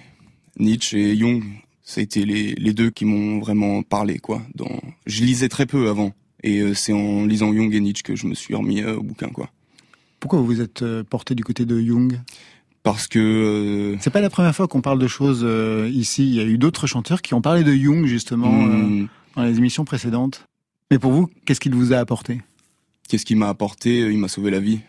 [0.59, 1.43] Nietzsche et Jung,
[1.83, 4.41] ça a été les, les deux qui m'ont vraiment parlé, quoi.
[4.55, 4.79] Dans...
[5.05, 8.33] Je lisais très peu avant, et c'est en lisant Jung et Nietzsche que je me
[8.35, 9.49] suis remis au bouquin, quoi.
[10.19, 12.19] pourquoi vous vous êtes porté du côté de Jung?
[12.93, 13.19] Parce que...
[13.19, 16.26] euh, C'est pas la première fois qu'on parle de choses euh, ici.
[16.26, 19.43] Il y a eu d'autres chanteurs qui ont parlé de Jung justement euh, hmm, dans
[19.43, 20.45] les émissions précédentes.
[20.89, 22.41] Mais pour vous, qu'est-ce qu'il vous a apporté?
[23.10, 24.00] Qu'est-ce qu'il m'a apporté?
[24.10, 24.80] Il m'a sauvé la vie,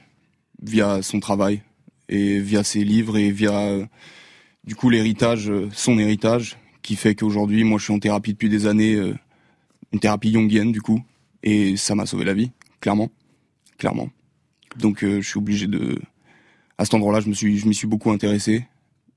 [0.63, 1.63] via son travail,
[2.09, 3.85] et via ses livres, et via, euh,
[4.63, 8.49] du coup, l'héritage, euh, son héritage, qui fait qu'aujourd'hui, moi, je suis en thérapie depuis
[8.49, 9.15] des années, euh,
[9.93, 11.03] une thérapie jungienne, du coup,
[11.43, 13.11] et ça m'a sauvé la vie, clairement,
[13.77, 14.09] clairement.
[14.79, 16.01] Donc, euh, je suis obligé de...
[16.79, 18.65] À cet endroit-là, je me suis, je m'y suis beaucoup intéressé,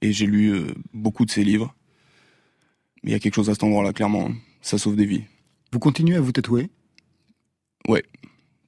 [0.01, 1.73] et j'ai lu euh, beaucoup de ses livres.
[3.03, 4.35] Mais il y a quelque chose à cet endroit-là, clairement, hein.
[4.61, 5.23] ça sauve des vies.
[5.71, 6.69] Vous continuez à vous tatouer?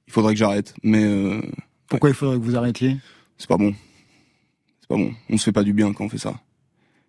[0.06, 1.40] Il faudrait que j'arrête, mais euh,
[1.88, 2.96] Pourquoi il faudrait que vous arrêtiez?
[3.36, 3.74] C'est pas bon.
[4.80, 5.12] C'est pas bon.
[5.28, 6.40] On se fait pas du bien quand on fait ça.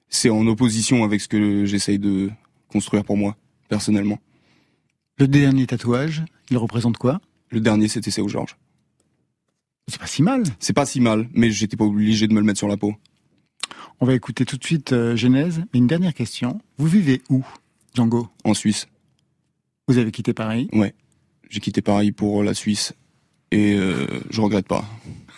[0.09, 2.31] C'est en opposition avec ce que j'essaye de
[2.67, 3.35] construire pour moi,
[3.69, 4.17] personnellement.
[5.17, 7.21] Le dernier tatouage, il représente quoi?
[7.49, 8.57] Le dernier, c'était Théo Georges.
[9.87, 10.43] C'est pas si mal.
[10.59, 12.95] C'est pas si mal, mais j'étais pas obligé de me le mettre sur la peau.
[13.99, 15.61] On va écouter tout de suite euh, Genèse.
[15.73, 16.59] Mais une dernière question.
[16.77, 17.43] Vous vivez où,
[17.93, 18.27] Django?
[18.43, 18.87] En Suisse,
[19.87, 20.69] Vous avez quitté Paris?
[21.49, 22.93] j'ai quitté Paris pour la Suisse
[23.51, 24.83] et euh, je regrette pas.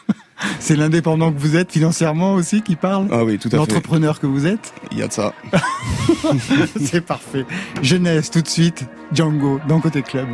[0.59, 3.07] C'est l'indépendant que vous êtes financièrement aussi qui parle?
[3.11, 3.57] Ah oui, tout à fait.
[3.57, 4.73] L'entrepreneur que vous êtes?
[4.91, 5.33] Il y a de ça.
[6.79, 7.45] C'est parfait.
[7.81, 8.85] Genèse tout de suite.
[9.11, 10.29] Django dans Côté Club.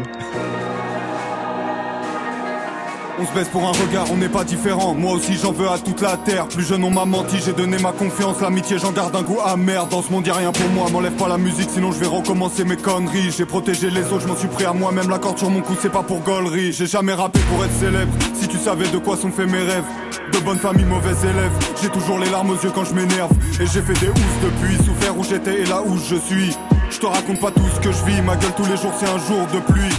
[3.19, 4.95] On se baisse pour un regard, on n'est pas différent.
[4.95, 6.47] Moi aussi j'en veux à toute la terre.
[6.47, 8.41] Plus jeune on m'a menti, j'ai donné ma confiance.
[8.41, 9.85] L'amitié j'en garde un goût amer.
[9.87, 12.63] Dans ce monde y'a rien pour moi, m'enlève pas la musique sinon je vais recommencer
[12.63, 13.31] mes conneries.
[13.37, 15.09] J'ai protégé les autres, je m'en suis pris à moi-même.
[15.09, 16.73] La corde sur mon cou c'est pas pour gaulerie.
[16.73, 18.11] J'ai jamais rappé pour être célèbre.
[18.33, 19.85] Si tu savais de quoi sont faits mes rêves.
[20.31, 21.51] De bonne famille, mauvais élève.
[21.81, 23.31] J'ai toujours les larmes aux yeux quand je m'énerve.
[23.61, 26.57] Et j'ai fait des housses depuis, souffert où j'étais et là où je suis.
[26.89, 29.09] Je te raconte pas tout ce que je vis, ma gueule tous les jours c'est
[29.09, 29.93] un jour de pluie.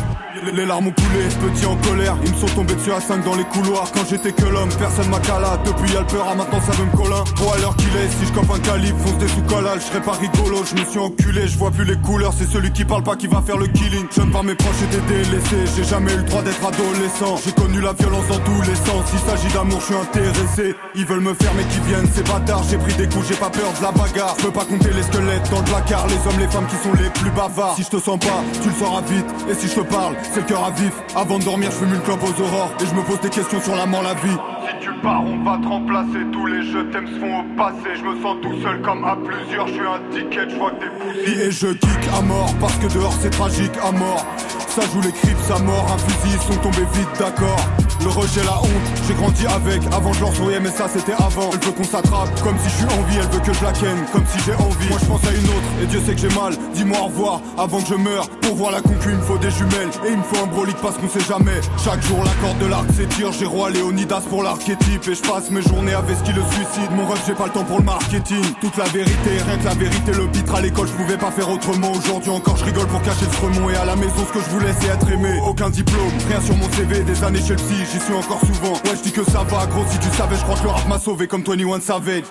[0.52, 2.16] Les- larmes ont coulé, petit en colère.
[2.24, 3.90] Ils me sont tombés dessus à 5 dans les couloirs.
[3.94, 5.58] Quand j'étais que l'homme, personne m'a cala.
[5.64, 7.22] Depuis y'a le peur, ah, maintenant ça veut me colin.
[7.36, 9.84] Bon, à l'heure qu'il est, si je cope un calibre, fonce des sous collal, je
[9.86, 10.62] serais pas rigolo.
[10.64, 12.32] Je me suis enculé, je vois plus les couleurs.
[12.36, 14.06] C'est celui qui parle pas qui va faire le killing.
[14.14, 15.64] J'aime par mes proches et des délaissés.
[15.76, 17.36] J'ai jamais eu le droit d'être adolescent.
[17.44, 19.04] J'ai connu la violence dans tous les sens.
[19.10, 20.74] S'il s'agit d'amour, je suis intéressé.
[20.94, 22.62] Ils veulent me faire, mais qui viennent, ces bâtards.
[22.70, 24.34] J'ai pris des coups, j'ai pas peur de la bagarre.
[24.38, 26.06] Je peux pas compter les squelettes dans le placard.
[26.08, 27.76] Les hommes, les femmes qui sont les plus bavards.
[27.76, 29.26] Si je te sens pas, tu le sauras vite.
[29.50, 30.92] Et si je te parle, c'est le cœur à vif.
[31.14, 32.72] Avant de dormir, je fume une clope aux aurores.
[32.80, 34.36] Et je me pose des questions sur la mort, la vie.
[34.66, 36.24] Si tu pars, on va te remplacer.
[36.32, 37.90] Tous les jeux t'aiment se font au passé.
[37.96, 39.66] Je me sens tout seul comme à plusieurs.
[39.66, 41.40] Je suis un ticket, je vois que des poussies.
[41.40, 44.24] Et je kick à mort parce que dehors c'est tragique à mort.
[44.68, 47.64] Ça joue les crips à mort, un fusil, ils sont tombés vite, d'accord.
[48.00, 49.80] Le rejet, la honte, j'ai grandi avec.
[49.94, 51.48] Avant, je leur souriais, mais ça c'était avant.
[51.52, 53.72] Elle veut qu'on s'attrape, comme si je suis en vie, elle veut que je la
[53.72, 54.88] ken, comme si j'ai envie.
[54.88, 56.54] Moi je pense à une autre, et Dieu sait que j'ai mal.
[56.74, 58.28] Dis-moi au revoir avant que je meure.
[58.42, 59.90] Pour voir la concu, il me faut des jumelles.
[60.06, 61.60] Et il me faut un brolique parce qu'on sait jamais.
[61.82, 63.30] Chaque jour, la corde de l'arc s'étire.
[63.32, 65.08] J'ai roi Léonidas pour l'archétype.
[65.08, 66.90] Et je passe mes journées avec ce qui le suicide.
[66.92, 68.42] Mon rêve, j'ai pas le temps pour le marketing.
[68.60, 70.12] Toute la vérité, rien que la vérité.
[70.12, 71.92] Le pitre à l'école, je pouvais pas faire autrement.
[71.92, 73.68] Aujourd'hui encore, je rigole pour cacher le fremont.
[73.70, 75.38] Et à la maison, ce que je voulais, c'est être aimé.
[75.46, 77.00] Aucun diplôme, rien sur mon CV.
[77.02, 78.72] Des années chez le psy, j'y suis encore souvent.
[78.84, 79.84] Ouais, je dis que ça va, gros.
[79.88, 82.24] Si tu savais, je crois que le rap m'a sauvé comme 21 Savage.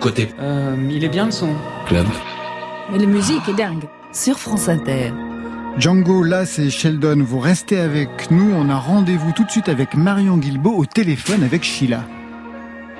[0.00, 1.54] Côté Euh, il est bien le son.
[1.86, 2.06] club.
[2.90, 3.84] Mais la musique est dingue.
[4.12, 5.12] Sur France Inter,
[5.78, 9.94] Django, là c'est Sheldon, vous restez avec nous, on a rendez-vous tout de suite avec
[9.94, 12.04] Marion Guilbeault au téléphone avec Sheila.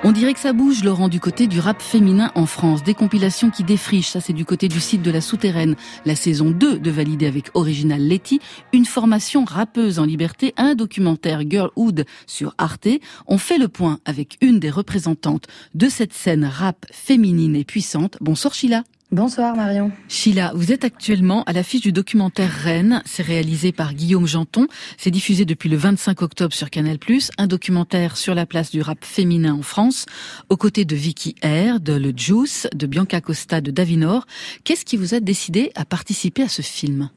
[0.03, 2.81] On dirait que ça bouge, Laurent, du côté du rap féminin en France.
[2.81, 5.75] Des compilations qui défrichent, ça c'est du côté du site de la Souterraine.
[6.05, 8.39] La saison 2 de Valider avec Original Letty,
[8.73, 12.87] une formation rappeuse en liberté, un documentaire Girlhood sur Arte.
[13.27, 18.17] On fait le point avec une des représentantes de cette scène rap féminine et puissante.
[18.21, 18.83] Bonsoir Sheila.
[19.11, 19.91] Bonsoir Marion.
[20.07, 23.01] Sheila, vous êtes actuellement à l'affiche du documentaire Rennes.
[23.03, 24.67] C'est réalisé par Guillaume Janton.
[24.97, 26.97] C'est diffusé depuis le 25 octobre sur Canal+.
[27.37, 30.05] Un documentaire sur la place du rap féminin en France,
[30.47, 34.25] aux côtés de Vicky R, de Le Juice, de Bianca Costa, de Davinor.
[34.63, 37.09] Qu'est-ce qui vous a décidé à participer à ce film?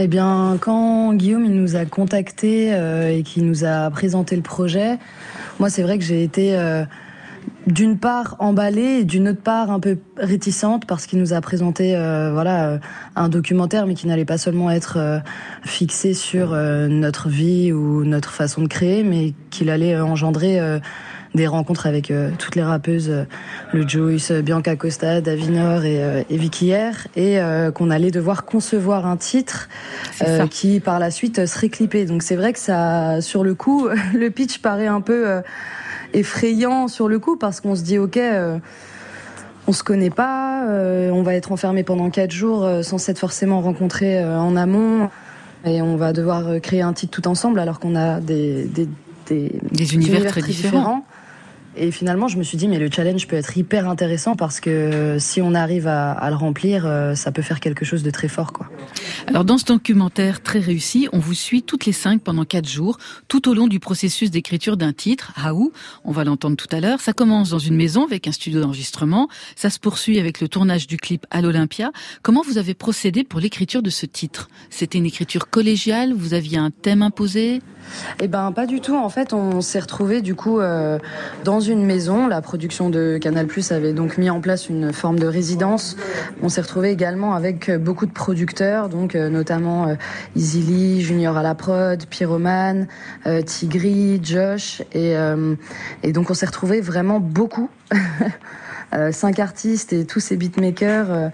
[0.00, 4.42] Eh bien, quand Guillaume il nous a contactés euh, et qu'il nous a présenté le
[4.42, 4.98] projet,
[5.60, 6.84] moi c'est vrai que j'ai été euh,
[7.66, 11.96] d'une part emballée et d'une autre part un peu réticente parce qu'il nous a présenté
[11.96, 12.78] euh, voilà euh,
[13.16, 15.18] un documentaire mais qui n'allait pas seulement être euh,
[15.62, 20.78] fixé sur euh, notre vie ou notre façon de créer mais qu'il allait engendrer euh,
[21.34, 23.24] des rencontres avec euh, toutes les rappeuses, euh,
[23.72, 28.44] le Joyce, Bianca Costa, Davinor et, euh, et Vicky R, et euh, qu'on allait devoir
[28.44, 29.68] concevoir un titre
[30.22, 32.04] euh, qui par la suite serait clippé.
[32.04, 35.40] Donc c'est vrai que ça, sur le coup, le pitch paraît un peu euh,
[36.14, 38.16] effrayant sur le coup parce qu'on se dit ok.
[38.16, 38.58] euh,
[39.66, 43.18] on se connaît pas, euh, on va être enfermé pendant quatre jours euh, sans s'être
[43.18, 45.08] forcément rencontré en amont,
[45.64, 48.88] et on va devoir créer un titre tout ensemble alors qu'on a des des,
[49.26, 51.04] des, Des univers très différents.
[51.76, 55.16] Et finalement, je me suis dit, mais le challenge peut être hyper intéressant parce que
[55.18, 58.28] si on arrive à, à le remplir, euh, ça peut faire quelque chose de très
[58.28, 58.68] fort, quoi.
[59.26, 62.98] Alors dans ce documentaire très réussi, on vous suit toutes les cinq pendant quatre jours,
[63.26, 65.72] tout au long du processus d'écriture d'un titre, Raoult,
[66.04, 67.00] on va l'entendre tout à l'heure.
[67.00, 70.86] Ça commence dans une maison avec un studio d'enregistrement, ça se poursuit avec le tournage
[70.86, 71.90] du clip à l'Olympia.
[72.22, 74.48] Comment vous avez procédé pour l'écriture de ce titre?
[74.70, 76.12] C'était une écriture collégiale?
[76.12, 77.62] Vous aviez un thème imposé?
[78.20, 78.96] Eh ben pas du tout.
[78.96, 80.98] En fait, on s'est retrouvé du coup euh,
[81.44, 82.26] dans une maison.
[82.26, 85.96] La production de Canal Plus avait donc mis en place une forme de résidence.
[86.42, 89.94] On s'est retrouvé également avec euh, beaucoup de producteurs, donc euh, notamment euh,
[90.36, 92.86] Easy Lee, Junior à la prod, Pyroman,
[93.26, 95.54] euh, Tigri, Josh, et euh,
[96.02, 97.70] et donc on s'est retrouvé vraiment beaucoup.
[98.94, 101.28] Euh, cinq artistes et tous ces beatmakers euh,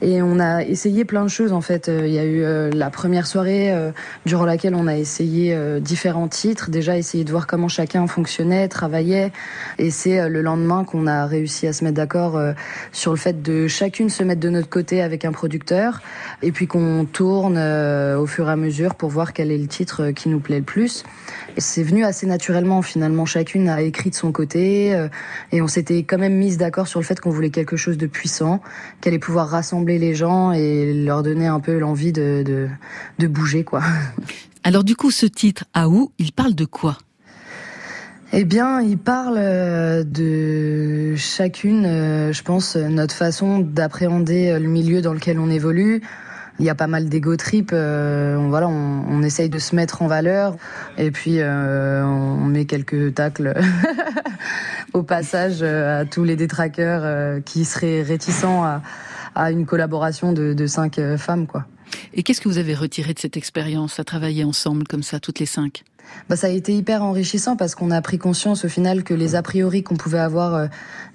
[0.00, 1.88] et on a essayé plein de choses en fait.
[1.88, 3.72] Euh, il y a eu la première soirée
[4.26, 6.70] durant laquelle on a essayé différents titres.
[6.70, 9.32] Déjà essayer de voir comment chacun fonctionnait travaillait.
[9.78, 12.40] Et c'est le lendemain qu'on a réussi à se mettre d'accord
[12.92, 16.00] sur le fait de chacune se mettre de notre côté avec un producteur.
[16.42, 20.10] Et puis qu'on tourne au fur et à mesure pour voir quel est le titre
[20.10, 21.04] qui nous plaît le plus
[21.58, 25.08] c'est venu assez naturellement finalement chacune a écrit de son côté euh,
[25.50, 28.06] et on s'était quand même mise d'accord sur le fait qu'on voulait quelque chose de
[28.06, 28.60] puissant,
[29.00, 32.68] qu'elle allait pouvoir rassembler les gens et leur donner un peu l'envie de, de,
[33.18, 33.82] de bouger, quoi.
[34.64, 36.98] Alors du coup, ce titre, Raoult, il parle de quoi?
[38.32, 45.02] Eh bien, il parle euh, de chacune, euh, je pense, notre façon d'appréhender le milieu
[45.02, 46.02] dans lequel on évolue.
[46.62, 47.70] Il y a pas mal d'ego trip.
[47.72, 50.54] euh, on, voilà, on, on essaye de se mettre en valeur
[50.96, 53.52] et puis euh, on met quelques tacles
[54.92, 58.80] au passage euh, à tous les détraqueurs qui seraient réticents à,
[59.34, 61.66] à une collaboration de, de cinq femmes, quoi.
[62.14, 65.40] Et qu'est-ce que vous avez retiré de cette expérience à travailler ensemble comme ça, toutes
[65.40, 65.82] les cinq?
[66.28, 69.34] Bah, ça a été hyper enrichissant parce qu'on a pris conscience au final que les
[69.34, 70.66] a priori qu'on pouvait avoir euh,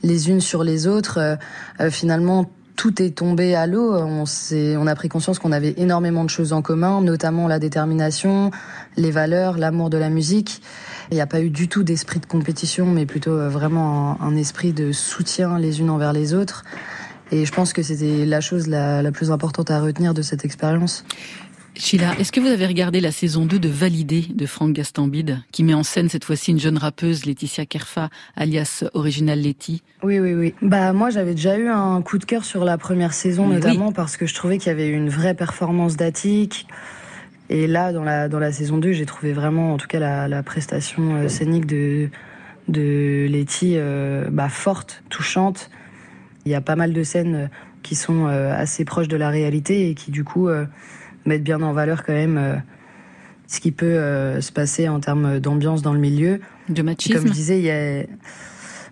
[0.03, 1.37] les unes sur les autres,
[1.79, 3.93] euh, finalement tout est tombé à l'eau.
[3.93, 8.51] On, on a pris conscience qu'on avait énormément de choses en commun, notamment la détermination,
[8.95, 10.61] les valeurs, l'amour de la musique.
[11.11, 14.35] Il n'y a pas eu du tout d'esprit de compétition, mais plutôt euh, vraiment un,
[14.35, 16.63] esprit de soutien les unes envers les autres.
[17.31, 21.03] Et je pense que c'était la chose la plus importante à retenir de cette expérience.
[21.77, 25.63] Sheila, est-ce que vous avez regardé la saison 2 de Validé de Franck Gastambide, qui
[25.63, 29.83] met en scène cette fois-ci une jeune rappeuse, Laetitia Kerfa, alias Original Letty?
[30.03, 30.53] Oui, oui, oui.
[30.61, 34.17] Bah moi j'avais déjà eu un coup de cœur sur la première saison notamment parce
[34.17, 36.67] que je trouvais qu'il y avait une vraie performance d'Attic.
[37.49, 40.27] Et là dans la dans la saison 2 j'ai trouvé vraiment en tout cas la,
[40.27, 42.09] la prestation euh, scénique de
[42.67, 45.69] de Letty euh, bah, forte, touchante.
[46.45, 47.47] Il y a pas mal de scènes euh,
[47.83, 50.49] qui sont euh, assez proches de la réalité et qui du coup
[51.27, 52.55] mettent bien en valeur quand même euh,
[53.47, 56.39] ce qui peut euh, se passer en termes d'ambiance dans le milieu.
[56.69, 58.05] De machisme Comme je disais, il y a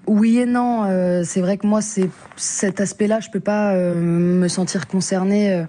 [0.08, 0.84] oui et non.
[0.86, 5.66] euh, c'est vrai que moi, c'est cet aspect-là, je peux pas me sentir concernée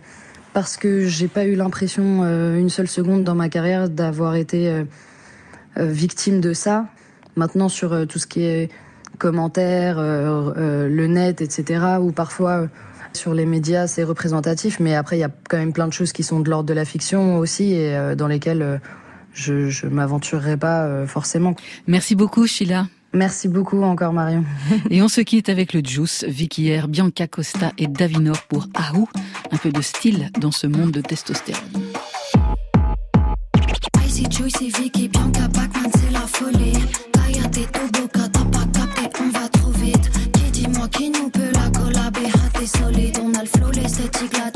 [0.53, 2.23] parce que j'ai pas eu l'impression
[2.55, 4.85] une seule seconde dans ma carrière d'avoir été
[5.79, 6.87] victime de ça.
[7.35, 8.71] Maintenant, sur tout ce qui est
[9.17, 12.69] commentaires, le net, etc., où parfois
[13.17, 16.13] Sur les médias, c'est représentatif, mais après, il y a quand même plein de choses
[16.13, 18.77] qui sont de l'ordre de la fiction aussi et euh, dans lesquelles euh,
[19.33, 21.57] je, je m'aventurerai pas euh, forcément.
[21.87, 22.89] Merci beaucoup, Sheila.
[23.15, 24.45] Merci beaucoup encore, Marion.
[24.91, 29.09] Et on se quitte avec le Juice, Vicky Air, Bianca Costa et Davinor pour Ahou.
[29.51, 31.63] Un peu de style dans ce monde de testostérone.
[34.05, 37.16] Icy, Juicy, Vicky, Bianca, Bachman, c'est la folie.
[42.67, 43.19] Solide.
[43.23, 44.56] On a le flow, l'esthétique, l'attitude,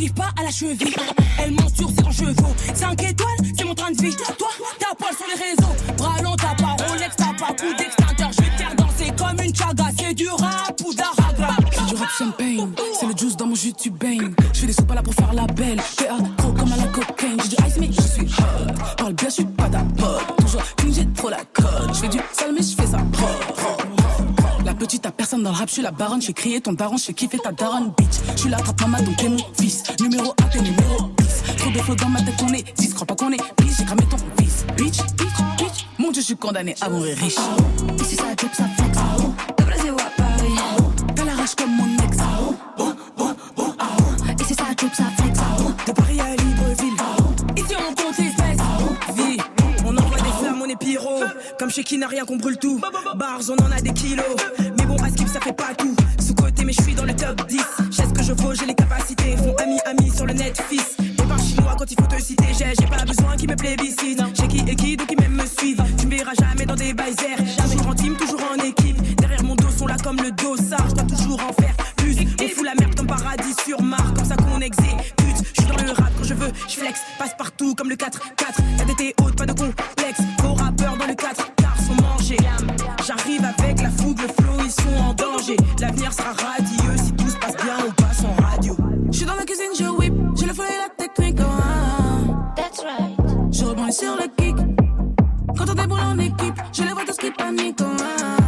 [0.00, 0.94] Elle m'arrive pas à la cheville.
[1.38, 2.54] Elle sur ses chevaux.
[2.74, 4.16] 5 étoiles, c'est mon train de vie.
[4.16, 4.48] Toi,
[4.78, 5.94] t'as poil sur les réseaux.
[5.98, 8.30] Bras long, t'as pas Rolex, t'as pas coup d'extincteur.
[8.32, 9.84] Je vais te faire danser comme une chaga.
[9.98, 11.54] C'est du rap ou d'aragra.
[11.72, 12.08] C'est du rap
[25.50, 26.22] dans le rap, je suis la baronne.
[26.22, 28.20] Je crier ton daron, je kiffer ta daronne, bitch.
[28.34, 29.82] Je suis la trappe maman, donc t'es mon fils.
[30.00, 31.56] Numéro 1, t'es numéro 10.
[31.56, 32.94] Trop de flots dans ma tête, on est 10.
[32.94, 34.64] Crois pas qu'on est bitch, j'ai cramé ton fils.
[34.76, 35.86] Bitch, bitch, bitch.
[35.98, 37.34] Mon dieu, je suis condamné à mourir riche.
[38.06, 38.98] Si ça drip, ça flex.
[39.58, 40.54] De Brésil à Paris.
[41.16, 42.16] T'as la rage comme mon ex.
[44.46, 45.38] Si ça drip, ça flex.
[45.86, 46.96] De Paris à Libreville.
[47.56, 49.16] Ici on compte les fesses.
[49.16, 49.38] Vie,
[49.84, 51.22] on envoie des flammes, on est pyro.
[51.58, 52.80] Comme chez qui n'a rien qu'on brûle tout.
[53.16, 54.24] Bars, on en a des kilos.
[55.40, 55.94] Fait pas tout.
[56.18, 57.60] Sous côté, mais je suis dans le top 10.
[57.90, 59.36] J'ai ce que je vaux, j'ai les capacités.
[59.36, 60.96] Font ami, ami sur le net, fils.
[60.98, 62.46] Et par chinois quand il faut te citer.
[62.58, 64.22] J'ai, j'ai pas besoin qu'ils me plébiscitent.
[64.34, 65.82] J'ai qui et qui, donc ils même me suivent.
[65.98, 67.36] Tu me verras jamais dans des baisers.
[67.62, 69.16] Toujours en team, toujours en équipe.
[69.16, 70.88] Derrière mon dos sont là comme le dossard.
[70.90, 72.16] Je dois toujours en faire plus.
[72.42, 74.12] On fout la merde comme paradis sur Mars.
[74.14, 75.06] Comme ça qu'on exécute.
[75.54, 76.52] Je suis dans le rap quand je veux.
[76.68, 78.18] Je flex, passe partout comme le 4-4.
[78.78, 79.99] La DT haute, pas de complexe.
[86.10, 86.96] L'avenir sera radieux.
[86.96, 88.76] Si tout se passe bien, on passe en radio.
[89.10, 90.12] Je suis dans la cuisine, je whip.
[90.36, 91.38] J'ai le flow et la technique.
[91.40, 92.54] oh, ah.
[92.56, 93.16] That's right.
[93.52, 94.56] Je rebondis sur le kick.
[95.56, 97.80] Quand on déboule en équipe, je les vois tous qui paniquent.
[97.82, 98.39] oh, ah.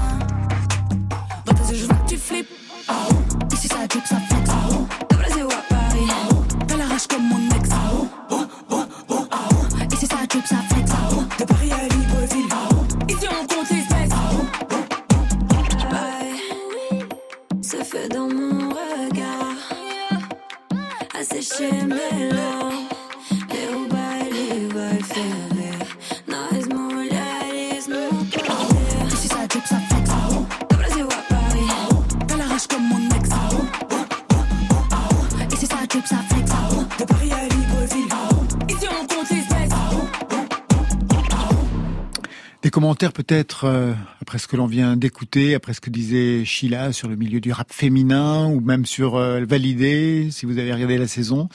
[43.03, 46.93] Des commentaires peut-être euh, après ce que l'on vient d'écouter, après ce que disait Sheila
[46.93, 50.99] sur le milieu du rap féminin ou même sur euh, Validé, si vous avez regardé
[50.99, 51.49] la saison.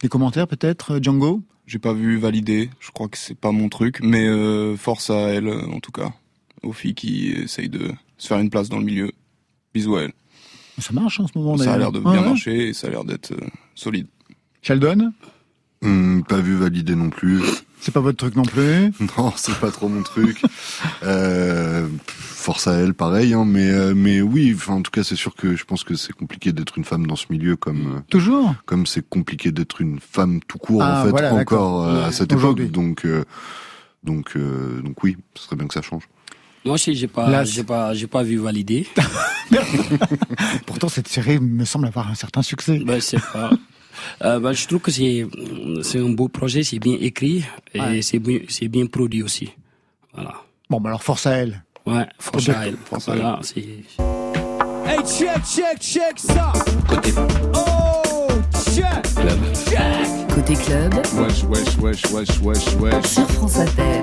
[0.00, 1.42] Des commentaires peut-être, euh, Django?
[1.66, 5.30] J'ai pas vu valider, je crois que c'est pas mon truc, mais euh, force à
[5.30, 6.12] elle en tout cas,
[6.62, 9.10] aux filles qui essayent de se faire une place dans le milieu.
[9.74, 10.12] Bisous à elle.
[10.78, 12.20] Ça marche en ce moment Ça a l'air de bien ouais.
[12.20, 14.06] marcher et ça a l'air d'être euh, solide.
[14.60, 15.12] Sheldon?
[15.82, 17.40] Hum, pas vu valider non plus.
[17.84, 18.92] C'est pas votre truc non plus?
[19.18, 20.40] Non, c'est pas trop mon truc.
[21.02, 23.34] Euh, force à elle, pareil.
[23.34, 25.96] Hein, mais euh, mais oui, enfin en tout cas, c'est sûr que je pense que
[25.96, 28.54] c'est compliqué d'être une femme dans ce milieu, comme euh, Toujours?
[28.66, 32.12] comme c'est compliqué d'être une femme tout court Ah, en fait voilà, encore euh, à
[32.12, 32.62] cette époque.
[32.70, 33.24] Donc euh,
[34.04, 36.04] donc euh, donc oui, ce serait bien que ça change.
[36.64, 38.86] Moi aussi, j'ai pas, j'ai pas, j'ai pas vu valider.
[40.66, 42.78] Pourtant, cette série me semble avoir un certain succès.
[42.86, 43.50] Ben, c'est pas.
[44.22, 45.26] Euh, ben, je trouve que c'est,
[45.82, 48.02] c'est un beau projet, c'est bien écrit et Ouais.
[48.02, 49.50] c'est bien, c'est bien produit aussi.
[50.14, 50.34] Voilà.
[50.70, 51.62] Bon, bah alors force à elle.
[51.86, 52.76] Ouais, force à elle.
[52.84, 53.40] Force à Voilà.
[54.86, 56.52] Hey, check, check, check ça.
[57.54, 58.28] Oh,
[58.74, 58.84] check.
[59.68, 60.28] Check.
[60.34, 60.94] Côté Côté club.
[60.94, 63.06] Wesh, wesh, wesh, wesh, wesh, wesh.
[63.06, 64.02] Sur France Inter.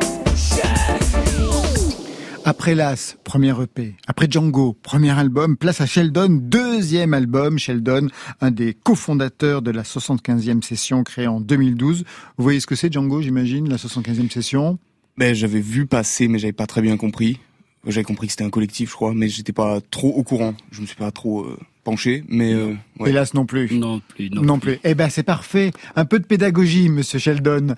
[2.50, 3.94] Après Las, premier EP.
[4.08, 5.56] Après Django, premier album.
[5.56, 7.60] Place à Sheldon, deuxième album.
[7.60, 8.08] Sheldon,
[8.42, 12.06] un des cofondateurs de la 75e session créée en 2012.
[12.38, 14.80] Vous voyez ce que c'est Django, j'imagine, la 75e session?
[15.16, 17.40] Ben, j'avais vu passer, mais j'avais pas très bien compris.
[17.86, 20.56] J'avais compris que c'était un collectif, je crois, mais j'étais pas trop au courant.
[20.72, 23.10] Je me suis pas trop euh, penché, mais euh, ouais.
[23.10, 23.74] Hélas non plus.
[23.74, 24.30] Non plus.
[24.30, 24.78] Non, plus.
[24.84, 25.72] Eh ben c'est parfait.
[25.96, 27.76] Un peu de pédagogie, Monsieur Sheldon.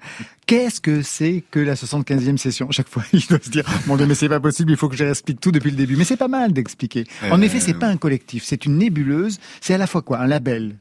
[0.48, 2.70] Qu'est-ce que c'est que la 75e session?
[2.72, 4.72] Chaque fois, il doit se dire "Mon Dieu, mais c'est pas possible.
[4.72, 7.06] Il faut que je explique tout depuis le début." Mais c'est pas mal d'expliquer.
[7.30, 8.44] En Euh, effet, c'est pas un collectif.
[8.46, 9.40] C'est une nébuleuse.
[9.62, 10.20] C'est à la fois quoi?
[10.20, 10.76] Un label.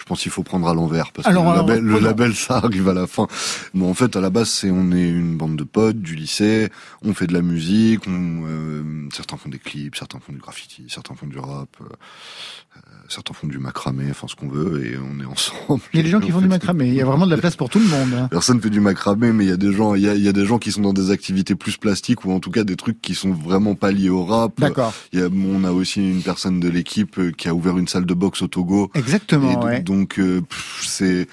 [0.00, 2.06] Je pense qu'il faut prendre à l'envers parce Alors, que le alors, label, le prenons.
[2.06, 3.26] label, ça arrive à la fin.
[3.74, 6.70] Bon, en fait, à la base, c'est on est une bande de potes du lycée,
[7.04, 10.86] on fait de la musique, on, euh, certains font des clips, certains font du graffiti,
[10.88, 12.69] certains font du rap, euh, euh,
[13.08, 15.82] certains font du macramé, enfin ce qu'on veut, et on est ensemble.
[15.92, 16.86] Il y a des gens qui font du macramé.
[16.88, 18.14] Il y a vraiment de la place pour tout le monde.
[18.14, 18.28] hein.
[18.30, 20.28] Personne fait du macramé, mais il y a des gens, il y a, il y
[20.28, 22.76] a des gens qui sont dans des activités plus plastiques ou en tout cas des
[22.76, 24.52] trucs qui sont vraiment pas liés au rap.
[24.60, 24.92] D'accord.
[25.12, 27.88] Il y a, on a aussi une personne de l'équipe euh, qui a ouvert une
[27.88, 28.90] salle de boxe au Togo.
[28.94, 29.80] Exactement, Et ouais.
[29.80, 30.40] Donc euh,
[30.82, 31.26] c'est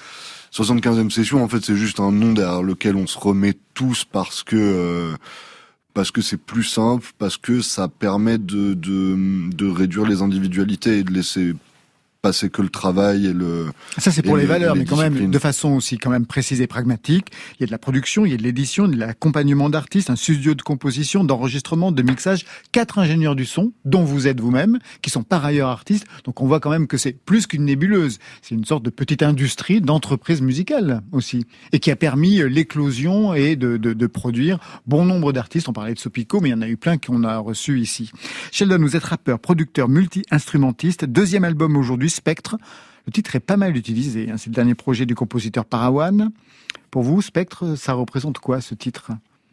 [0.52, 1.44] 75e session.
[1.44, 4.56] En fait, c'est juste un nom derrière lequel on se remet tous parce que.
[4.56, 5.16] euh,
[5.94, 10.98] parce que c'est plus simple, parce que ça permet de, de, de réduire les individualités
[10.98, 11.54] et de laisser
[12.20, 13.66] passer que le travail et le.
[13.96, 16.26] Ça, c'est pour les le- valeurs, les mais quand même, de façon aussi quand même
[16.26, 17.26] précise et pragmatique.
[17.54, 20.16] Il y a de la production, il y a de l'édition, de l'accompagnement d'artistes, un
[20.16, 25.10] studio de composition, d'enregistrement, de mixage, quatre ingénieurs du son, dont vous êtes vous-même, qui
[25.10, 26.06] sont par ailleurs artistes.
[26.24, 28.18] Donc on voit quand même que c'est plus qu'une nébuleuse.
[28.42, 31.46] C'est une sorte de petite industrie d'entreprise musicale aussi.
[31.72, 35.68] Et qui a permis euh, l'éclosion et de, de, de produire bon nombre d'artistes.
[35.68, 38.10] On parlait de Sopico, mais il y en a eu plein qu'on a reçus ici.
[38.50, 41.04] Sheldon, vous êtes rappeur, producteur, multi-instrumentiste.
[41.04, 42.56] Deuxième album aujourd'hui, Spectre.
[43.06, 44.30] Le titre est pas mal utilisé.
[44.30, 44.36] hein.
[44.36, 46.30] C'est le dernier projet du compositeur Parawan.
[46.90, 49.10] Pour vous, Spectre, ça représente quoi ce titre?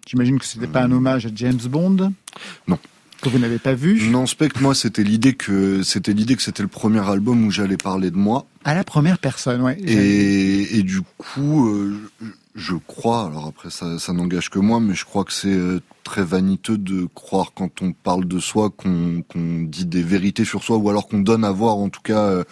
[0.08, 2.14] J'imagine que c'était pas un hommage à James Bond.
[2.68, 2.80] Non.
[3.22, 4.10] Que vous n'avez pas vu.
[4.10, 7.78] Non, Spectre, moi, c'était l'idée que c'était l'idée que c'était le premier album où j'allais
[7.78, 8.46] parler de moi.
[8.66, 9.80] À la première personne, ouais.
[9.80, 11.98] Et, et du coup, euh,
[12.56, 15.82] je crois, alors après ça, ça n'engage que moi, mais je crois que c'est euh,
[16.06, 19.24] très vaniteux de croire quand on parle de soi qu'on
[19.68, 22.44] dit des vérités sur soi, ou alors qu'on donne à voir en tout cas euh,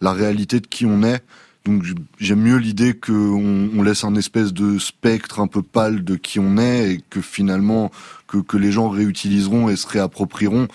[0.00, 1.22] la réalité de qui on est.
[1.64, 1.84] Donc
[2.18, 6.38] j'aime mieux l'idée qu'on on laisse un espèce de spectre un peu pâle de qui
[6.38, 7.90] on est et que finalement
[8.28, 10.66] que, que les gens réutiliseront et se réapproprieront.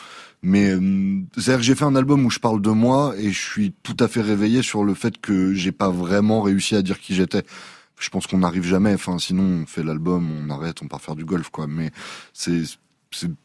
[0.44, 3.40] Mais euh, c'est-à-dire que j'ai fait un album où je parle de moi et je
[3.40, 7.00] suis tout à fait réveillé sur le fait que j'ai pas vraiment réussi à dire
[7.00, 7.44] qui j'étais.
[8.02, 8.93] Je pense qu'on n'arrive jamais.
[8.93, 11.68] Enfin, sinon on fait l'album, on arrête, on part faire du golf, quoi.
[11.68, 11.91] Mais
[12.34, 12.64] c'est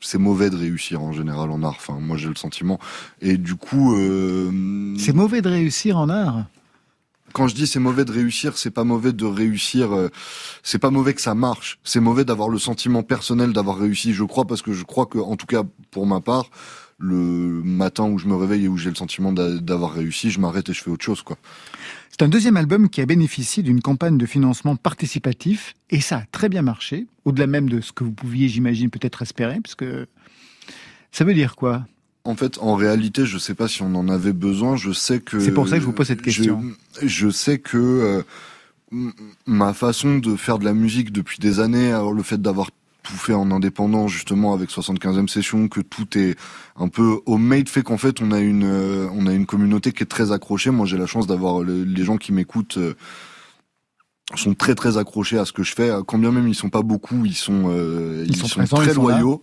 [0.01, 1.75] c'est mauvais de réussir en général en art.
[1.77, 2.79] Enfin, moi j'ai le sentiment.
[3.21, 6.45] Et du coup, euh, C'est mauvais de réussir en art.
[7.33, 10.09] quand je dis c'est mauvais de réussir, c'est pas mauvais de réussir, euh,
[10.63, 11.79] c'est pas mauvais que ça marche.
[11.85, 15.19] C'est mauvais d'avoir le sentiment personnel d'avoir réussi, je crois, parce que je crois que,
[15.19, 16.49] en tout cas, pour ma part,
[16.99, 20.41] le matin où je me réveille et où j'ai le sentiment d'a- d'avoir réussi, je
[20.41, 21.37] m'arrête et je fais autre chose, quoi.
[22.11, 26.25] C'est un deuxième album qui a bénéficié d'une campagne de financement participatif et ça a
[26.33, 30.07] très bien marché, au-delà même de ce que vous pouviez, j'imagine, peut-être espérer, parce que
[31.13, 31.87] ça veut dire quoi?
[32.25, 34.77] En fait, en réalité, je sais pas si on en avait besoin.
[34.77, 36.63] Je sais que C'est pour ça que je vous pose cette question.
[37.01, 38.23] Je, sais que euh,
[39.47, 42.71] ma façon de faire de la musique depuis des années, alors le fait d'avoir
[43.07, 46.37] tout fait en indépendant justement avec 75e session, que tout est
[46.77, 50.03] un peu homemade, fait qu'en fait on a une euh, on a une communauté qui
[50.03, 50.71] est très accrochée.
[50.71, 52.79] Moi, j'ai la chance d'avoir le- les gens qui m'écoutent.
[52.79, 52.95] euh,
[54.35, 56.83] sont très très accrochés à ce que je fais, quand bien même ils sont pas
[56.83, 59.15] beaucoup, ils sont euh, Ils ils, sont sont, présents, très ils sont là.
[59.21, 59.43] loyaux.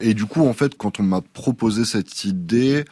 [0.00, 2.84] Et du coup, en fait, quand on m'a proposé cette idée,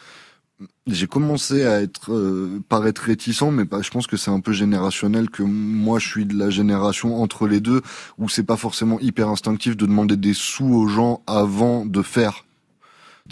[0.86, 4.52] j'ai commencé à être euh, paraître réticent, mais pas, je pense que c'est un peu
[4.52, 7.82] générationnel que moi je suis de la génération entre les deux
[8.18, 12.44] où c'est pas forcément hyper instinctif de demander des sous aux gens avant de faire.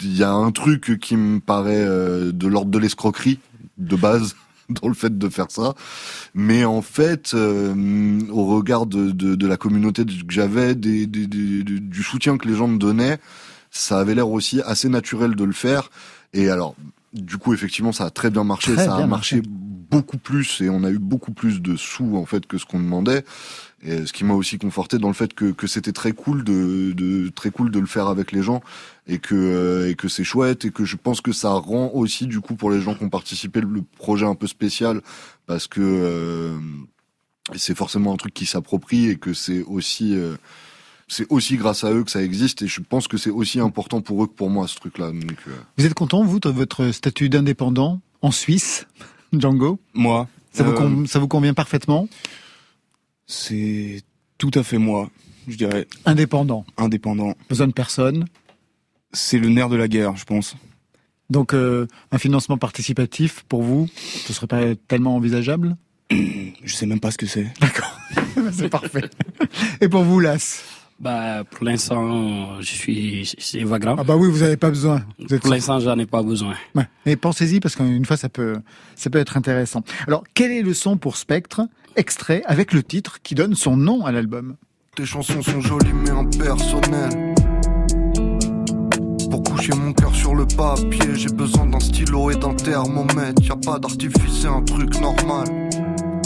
[0.01, 3.39] Il y a un truc qui me paraît euh, de l'ordre de l'escroquerie
[3.77, 4.35] de base
[4.69, 5.75] dans le fait de faire ça,
[6.33, 11.27] mais en fait, euh, au regard de, de, de la communauté que j'avais, des, des-
[11.27, 13.17] des- du soutien que les gens me donnaient,
[13.71, 15.89] ça avait l'air aussi assez naturel de le faire.
[16.33, 16.75] Et alors,
[17.17, 18.73] du coup, effectivement, ça a très bien marché.
[18.73, 19.41] Très ça a bien marché
[19.89, 22.79] beaucoup plus et on a eu beaucoup plus de sous en fait que ce qu'on
[22.79, 23.23] demandait.
[23.83, 26.93] Et ce qui m'a aussi conforté dans le fait que, que c'était très cool de,
[26.93, 28.61] de très cool de le faire avec les gens
[29.07, 32.25] et que euh, et que c'est chouette et que je pense que ça rend aussi
[32.25, 35.01] du coup pour les gens qui ont participé le projet un peu spécial
[35.45, 36.57] parce que euh,
[37.55, 40.35] c'est forcément un truc qui s'approprie et que c'est aussi euh,
[41.07, 44.01] c'est aussi grâce à eux que ça existe et je pense que c'est aussi important
[44.01, 46.49] pour eux que pour moi ce truc là donc euh, Vous êtes content, vous, de
[46.49, 48.87] votre statut d'indépendant en Suisse,
[49.33, 49.79] Django?
[49.93, 52.07] Moi ça vous, euh, con- ça vous convient parfaitement?
[53.25, 54.01] C'est
[54.37, 55.09] tout à fait moi,
[55.47, 55.87] je dirais.
[56.05, 56.65] Indépendant.
[56.77, 57.35] Indépendant.
[57.49, 58.25] Besoin de personne?
[59.11, 60.55] C'est le nerf de la guerre, je pense.
[61.29, 63.87] Donc euh, un financement participatif pour vous,
[64.25, 65.75] ce serait pas tellement envisageable?
[66.63, 67.47] Je sais même pas ce que c'est.
[67.59, 67.97] D'accord,
[68.53, 69.09] c'est parfait.
[69.81, 70.63] Et pour vous, Las?
[70.99, 73.97] Bah, pour l'instant, je suis c'est Vagram.
[73.99, 75.03] Ah bah oui, vous n'avez pas besoin.
[75.19, 76.55] Vous êtes pour l'instant, j'en ai pas besoin.
[76.75, 76.87] Ouais.
[77.05, 78.55] Mais pensez-y parce qu'une fois, ça peut,
[78.95, 79.83] ça peut être intéressant.
[80.07, 81.61] Alors, quel est le son pour Spectre
[81.95, 84.55] Extrait avec le titre qui donne son nom à l'album?
[84.95, 87.35] Tes chansons sont jolies mais impersonnelles.
[89.29, 93.43] Pour coucher mon cœur sur le papier, j'ai besoin d'un stylo et d'un thermomètre.
[93.43, 95.69] Y a pas d'artifice, c'est un truc normal.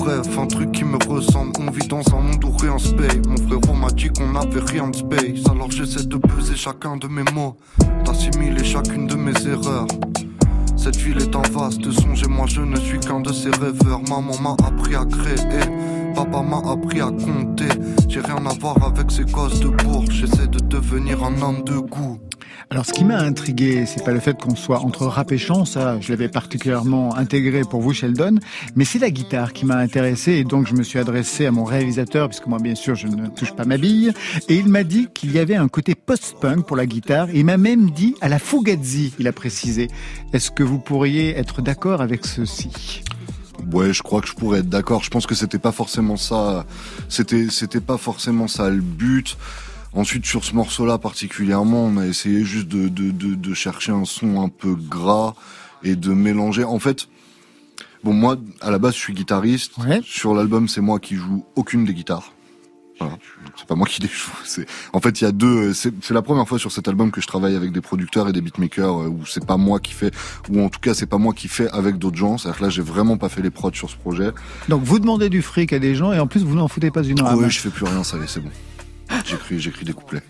[0.03, 1.51] Bref, un truc qui me ressemble.
[1.59, 3.21] On vit dans un monde où rien se paye.
[3.27, 5.47] Mon frérot m'a dit qu'on avait rien de space.
[5.47, 7.55] Alors j'essaie de peser chacun de mes mots,
[8.03, 9.85] d'assimiler chacune de mes erreurs.
[10.75, 14.01] Cette ville est un vaste songe et moi je ne suis qu'un de ces rêveurs.
[14.09, 15.69] Maman m'a appris à créer,
[16.15, 17.69] papa m'a appris à compter.
[18.07, 20.05] J'ai rien à voir avec ces gosses de bourg.
[20.09, 22.17] J'essaie de devenir un homme de goût.
[22.71, 25.65] Alors, ce qui m'a intrigué, c'est pas le fait qu'on soit entre rap et chant,
[25.65, 28.35] ça, je l'avais particulièrement intégré pour vous, Sheldon,
[28.77, 31.65] mais c'est la guitare qui m'a intéressé et donc je me suis adressé à mon
[31.65, 34.13] réalisateur, puisque moi, bien sûr, je ne touche pas ma bille,
[34.47, 37.45] et il m'a dit qu'il y avait un côté post-punk pour la guitare, et il
[37.45, 39.89] m'a même dit à la Fugazi, il a précisé.
[40.31, 43.03] Est-ce que vous pourriez être d'accord avec ceci?
[43.73, 45.03] Ouais, je crois que je pourrais être d'accord.
[45.03, 46.65] Je pense que c'était pas forcément ça.
[47.09, 49.37] C'était, c'était pas forcément ça le but.
[49.93, 54.05] Ensuite, sur ce morceau-là particulièrement, on a essayé juste de, de, de, de, chercher un
[54.05, 55.33] son un peu gras
[55.83, 56.63] et de mélanger.
[56.63, 57.09] En fait,
[58.03, 59.77] bon, moi, à la base, je suis guitariste.
[59.79, 60.01] Ouais.
[60.05, 62.31] Sur l'album, c'est moi qui joue aucune des guitares.
[62.99, 63.17] Voilà.
[63.57, 64.31] C'est pas moi qui les joue.
[64.45, 65.73] C'est en fait il y a deux.
[65.73, 68.41] C'est la première fois sur cet album que je travaille avec des producteurs et des
[68.41, 70.11] beatmakers où c'est pas moi qui fais,
[70.49, 72.37] ou en tout cas c'est pas moi qui fais avec d'autres gens.
[72.37, 74.29] C'est-à-dire que là j'ai vraiment pas fait les prods sur ce projet.
[74.69, 77.03] Donc vous demandez du fric à des gens et en plus vous n'en foutez pas
[77.03, 78.51] une Ah oui, je fais plus rien, ça y est, c'est bon.
[79.25, 80.21] J'écris, j'écris des couplets.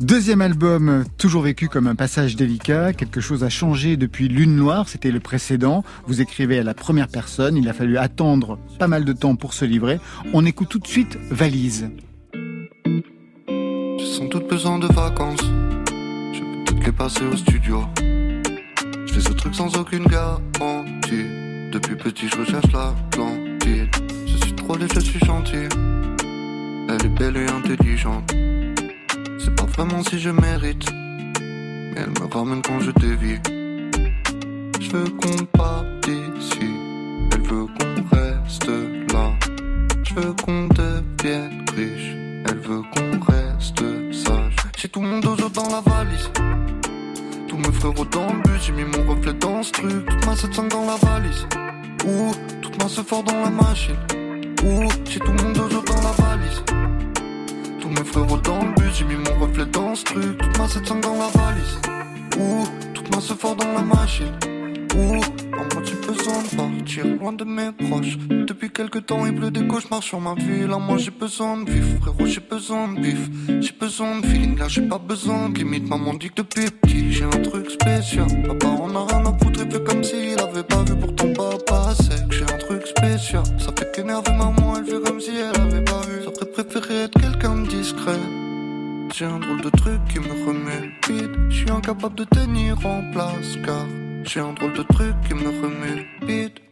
[0.00, 2.92] Deuxième album, toujours vécu comme un passage délicat.
[2.92, 5.84] Quelque chose a changé depuis Lune Noire, c'était le précédent.
[6.06, 9.54] Vous écrivez à la première personne, il a fallu attendre pas mal de temps pour
[9.54, 9.98] se livrer.
[10.34, 11.88] On écoute tout de suite Valise.
[13.48, 15.40] J'ai sans doute besoin de vacances.
[15.40, 17.82] Je vais peut-être les passer au studio.
[19.06, 21.24] Je fais ce truc sans aucune garantie.
[21.72, 23.88] Depuis petit, je recherche l'Atlantide.
[24.26, 25.68] Je suis trop laid, je suis gentil.
[26.98, 28.34] Elle est belle et intelligente.
[29.38, 30.90] C'est pas vraiment si je mérite.
[30.92, 33.38] Mais elle me ramène quand je dévie.
[34.80, 36.70] Je veux qu'on parte ici.
[37.32, 38.68] Elle veut qu'on reste
[39.12, 39.30] là.
[40.04, 42.16] Je veux qu'on devienne riche.
[42.48, 43.82] Elle veut qu'on reste
[44.14, 44.56] sage.
[44.78, 46.30] J'ai tout mon dojo dans la valise.
[47.46, 48.62] Tous mes frérots dans le bus.
[48.64, 50.06] J'ai mis mon reflet dans ce truc.
[50.06, 51.46] Toute ma 700 dans la valise.
[52.06, 52.32] Ouh,
[52.62, 53.96] toute ma fort dans la machine.
[54.64, 56.85] Ouh, j'ai tout mon dojo dans la valise.
[57.98, 60.36] Mes frérots dans le bus, j'ai mis mon reflet dans ce truc.
[60.36, 61.78] Toute ma 700 dans la valise.
[62.38, 64.32] Ouh, toute ma fort dans la machine.
[64.94, 65.20] Ouh,
[65.54, 68.18] en moi j'ai besoin de partir loin de mes proches.
[68.28, 70.70] Depuis quelques temps, il pleut des cauchemars sur ma ville.
[70.74, 73.62] À moi j'ai besoin de vivre, frérot, j'ai besoin de.
[73.62, 75.88] J'ai besoin de feeling, là j'ai pas besoin limite.
[75.88, 78.26] Maman dit que depuis petit, j'ai un truc spécial.
[78.46, 81.94] Papa, on a rien à foutre, il fait comme s'il avait pas vu pourtant papa.
[81.94, 83.42] C'est que j'ai un truc spécial.
[83.96, 86.24] Fait qu'énerver maman, elle fait comme si elle avait pas vu.
[86.24, 88.18] Ça ferait préférer être quelqu'un de discret.
[89.14, 91.50] J'ai un drôle de truc qui me remet le.
[91.50, 93.86] Je suis incapable de tenir en place car
[94.24, 96.65] j'ai un drôle de truc qui me remet le.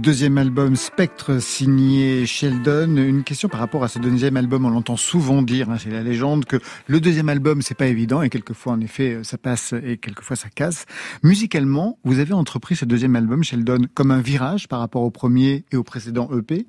[0.00, 2.96] Deuxième album Spectre signé Sheldon.
[2.96, 4.64] Une question par rapport à ce deuxième album.
[4.64, 8.22] On l'entend souvent dire, hein, c'est la légende, que le deuxième album, c'est pas évident
[8.22, 10.86] et quelquefois, en effet, ça passe et quelquefois ça casse.
[11.22, 15.64] Musicalement, vous avez entrepris ce deuxième album, Sheldon, comme un virage par rapport au premier
[15.70, 16.66] et au précédent EP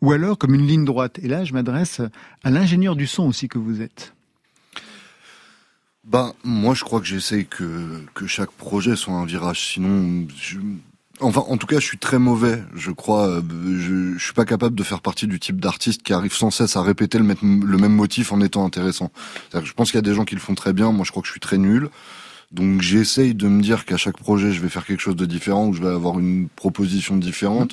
[0.00, 1.18] ou alors comme une ligne droite?
[1.20, 2.00] Et là, je m'adresse
[2.44, 4.14] à l'ingénieur du son aussi que vous êtes.
[6.04, 9.72] Ben, moi, je crois que j'essaye que, que chaque projet soit un virage.
[9.72, 10.58] Sinon, je,
[11.20, 13.28] Enfin, en tout cas, je suis très mauvais, je crois.
[13.28, 13.42] Euh,
[13.78, 16.76] Je, je suis pas capable de faire partie du type d'artiste qui arrive sans cesse
[16.76, 19.10] à répéter le même, le même motif en étant intéressant.
[19.52, 20.92] Que Je pense qu'il y a des gens qui le font très bien.
[20.92, 21.88] Moi, je crois que je suis très nul.
[22.52, 25.66] Donc, j'essaye de me dire qu'à chaque projet, je vais faire quelque chose de différent
[25.66, 27.72] ou je vais avoir une proposition différente.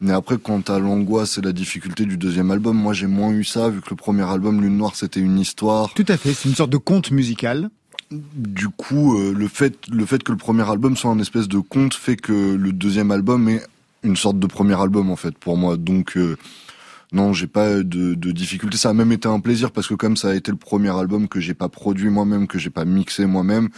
[0.00, 3.44] Mais après, quant à l'angoisse et la difficulté du deuxième album, moi, j'ai moins eu
[3.44, 5.92] ça, vu que le premier album, Lune Noire, c'était une histoire.
[5.92, 7.68] Tout à fait, c'est une sorte de conte musical.
[8.10, 11.60] Du coup, euh, le fait le fait que le premier album soit un espèce de
[11.60, 13.62] conte fait que le deuxième album est
[14.02, 15.76] une sorte de premier album en fait pour moi.
[15.76, 16.36] Donc euh,
[17.12, 18.76] non, j'ai pas de, de difficulté.
[18.76, 21.28] Ça a même été un plaisir parce que comme ça a été le premier album
[21.28, 23.68] que j'ai pas produit moi-même, que j'ai pas mixé moi-même.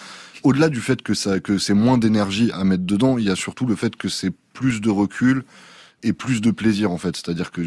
[0.44, 3.36] Au-delà du fait que ça que c'est moins d'énergie à mettre dedans, il y a
[3.36, 5.44] surtout le fait que c'est plus de recul
[6.02, 7.16] et plus de plaisir en fait.
[7.16, 7.60] C'est-à-dire que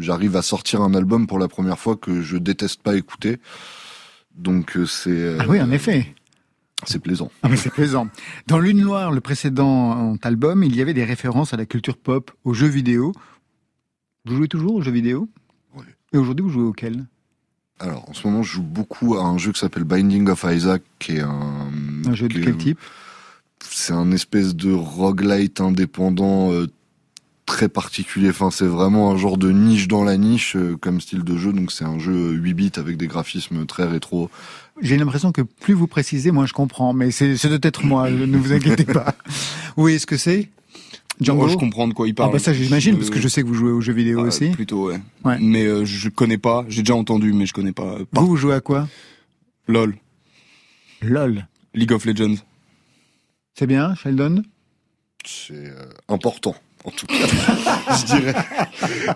[0.00, 3.38] j'arrive à sortir un album pour la première fois que je déteste pas écouter.
[4.36, 6.14] Donc euh, c'est euh, Ah oui, en effet.
[6.86, 7.30] c'est plaisant.
[7.42, 8.08] Ah, mais c'est plaisant.
[8.46, 12.30] Dans Lune Noire, le précédent album, il y avait des références à la culture pop,
[12.44, 13.12] aux jeux vidéo.
[14.24, 15.28] Vous jouez toujours aux jeux vidéo
[15.76, 15.84] Oui.
[16.12, 17.04] Et aujourd'hui, vous jouez auquel?
[17.80, 20.82] Alors, en ce moment, je joue beaucoup à un jeu qui s'appelle Binding of Isaac,
[21.00, 21.68] qui est un...
[22.06, 22.78] Un jeu de est- quel type?
[23.68, 26.66] C'est un espèce de roguelite indépendant euh,
[27.52, 28.30] très particulier.
[28.30, 31.52] Enfin, c'est vraiment un genre de niche dans la niche euh, comme style de jeu.
[31.52, 34.30] Donc, c'est un jeu 8 bits avec des graphismes très rétro.
[34.80, 36.94] J'ai l'impression que plus vous précisez, moins je comprends.
[36.94, 39.14] Mais c'est peut-être moi, ne vous inquiétez pas.
[39.76, 40.48] Oui, est-ce que c'est?
[41.20, 41.44] Django?
[41.44, 42.32] Oh, je comprends de quoi il Ah parle.
[42.32, 44.28] bah ça j'imagine, Je- parce que je sais que vous jouez aux jeux vidéo Ah,
[44.28, 44.48] aussi.
[44.50, 44.98] Plutôt, ouais.
[45.24, 45.36] Ouais.
[45.40, 46.64] Mais euh, je connais pas.
[46.68, 47.98] J'ai déjà entendu, mais je connais pas.
[47.98, 48.88] euh, Par Vous, vous jouez à quoi?
[49.68, 49.94] LOL,
[51.02, 51.46] LOL.
[51.74, 52.36] League of Legends.
[53.54, 54.42] C'est bien, Sheldon?
[55.24, 57.14] C'est euh, important, en tout cas.
[57.96, 58.34] je dirais.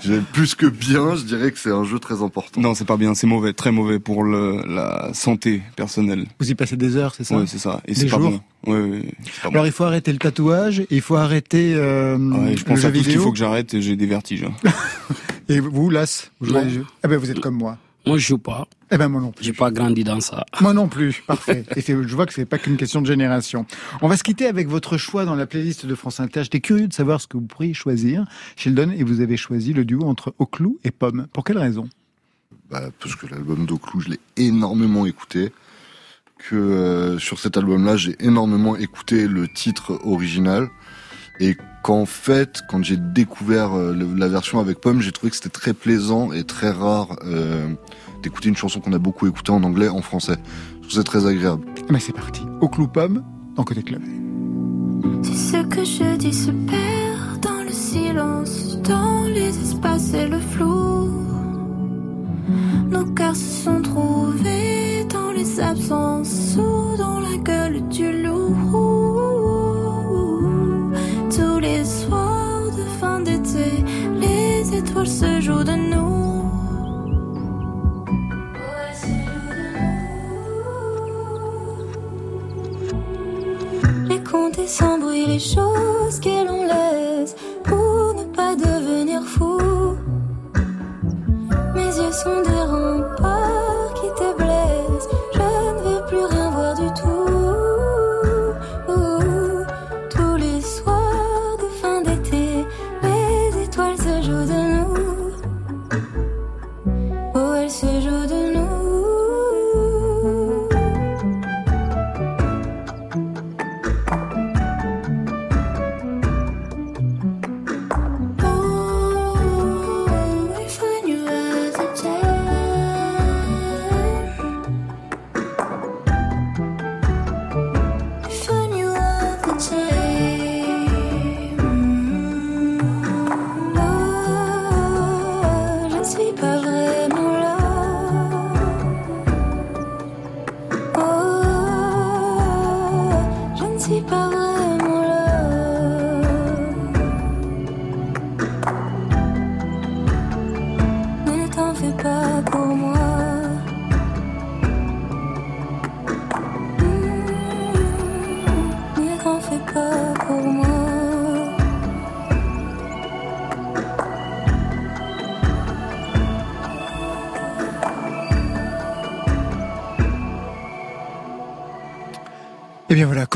[0.05, 2.61] J'ai- Plus que bien, je dirais que c'est un jeu très important.
[2.61, 3.15] Non, c'est pas bien.
[3.15, 6.27] C'est mauvais, très mauvais pour le, la santé personnelle.
[6.41, 7.37] Vous y passez des heures, c'est ça?
[7.37, 7.81] Ouais, c'est ça.
[7.87, 8.41] Et c'est pas jours?
[8.65, 8.73] bon.
[8.73, 9.55] Ouais, ouais, c'est pas bon.
[9.55, 12.89] Alors il faut arrêter le tatouage, il faut arrêter euh, Ouais, je le pense jeu
[12.89, 14.45] à tout ce qu'il faut que j'arrête et j'ai des vertiges.
[14.45, 14.71] hein.
[15.49, 16.87] Et vous, Las, vous jouez des jeux?
[17.05, 17.79] Eh ben vous êtes comme moi.
[18.07, 18.67] Moi, je joue pas.
[18.93, 19.45] Eh ben moi non plus.
[19.45, 20.47] J'ai pas grandi dans ça.
[20.61, 21.65] Moi non plus, parfait.
[21.75, 23.67] Et c'est- je vois que c'est pas qu'une question de génération.
[24.01, 26.45] On va se quitter avec votre choix dans la playlist de France Inter.
[26.45, 29.85] J'étais curieux de savoir ce que vous pourriez choisir, Sheldon, et vous avez choisi le
[29.85, 31.27] duo entre Oclou et Pomme.
[31.33, 31.89] Pour quelle raison?
[32.71, 35.51] Bah, parce que l'album d'Oclou, je l'ai énormément écouté.
[36.49, 40.69] Que euh, sur cet album-là, j'ai énormément écouté le titre original.
[41.41, 45.51] Et qu'en fait, quand j'ai découvert euh, la version avec Pomme, j'ai trouvé que c'était
[45.51, 47.69] très plaisant et très rare euh,
[48.25, 50.35] d'écouter une chanson qu'on a beaucoup écoutée en anglais en français.
[50.75, 51.65] Je trouve ça très agréable.
[51.89, 52.43] Eh ben c'est parti.
[52.61, 53.23] Oclou Pomme
[53.55, 54.03] dans Côté Club.
[55.23, 60.41] Si ce que je dis se perd dans le silence, dans les espaces et le
[60.41, 61.09] flou,
[62.91, 68.46] nos cœurs se sont trouvés dans les absences ou dans la gueule du loup.
[74.97, 76.51] Étoiles se jouent de nous.
[84.09, 87.35] Les compter sans bruit les choses que l'on laisse
[87.65, 89.59] pour ne pas devenir fou.
[91.75, 93.56] Mes yeux sont des remparts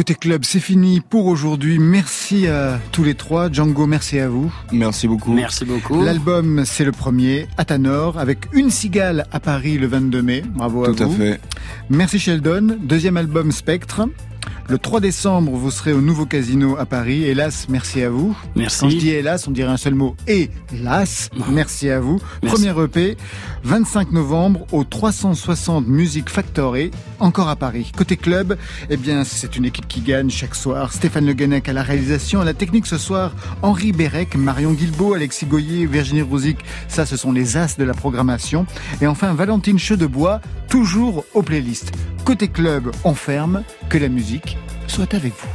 [0.01, 1.79] Côté Club, c'est fini pour aujourd'hui.
[1.79, 3.53] Merci à tous les trois.
[3.53, 4.51] Django, merci à vous.
[4.73, 5.35] Merci beaucoup.
[5.35, 6.03] Merci beaucoup.
[6.03, 10.43] L'album, c'est le premier, Atanor, avec une cigale à Paris le 22 mai.
[10.55, 11.17] Bravo à Tout à vous.
[11.19, 11.39] fait.
[11.91, 12.79] Merci Sheldon.
[12.81, 14.09] Deuxième album, Spectre.
[14.71, 17.25] Le 3 décembre, vous serez au nouveau casino à Paris.
[17.25, 18.37] Hélas, merci à vous.
[18.55, 18.79] Merci.
[18.79, 20.15] Quand je dis hélas, on dirait un seul mot.
[20.29, 22.21] Hélas, merci à vous.
[22.41, 22.69] Merci.
[22.69, 23.17] Premier EP,
[23.65, 27.91] 25 novembre au 360 Music Factory, encore à Paris.
[27.97, 28.57] Côté club,
[28.91, 30.93] eh bien, c'est une équipe qui gagne chaque soir.
[30.93, 35.15] Stéphane Le Guenec à la réalisation, à la technique ce soir, Henri Bérec, Marion Guilbeault,
[35.15, 36.59] Alexis Goyer, Virginie Rouzic.
[36.87, 38.67] Ça, ce sont les as de la programmation.
[39.01, 41.91] Et enfin, Valentine Chedebois, toujours aux playlists.
[42.25, 43.65] Côté club, on ferme.
[43.89, 44.57] Que la musique
[44.87, 45.49] soit avec vous.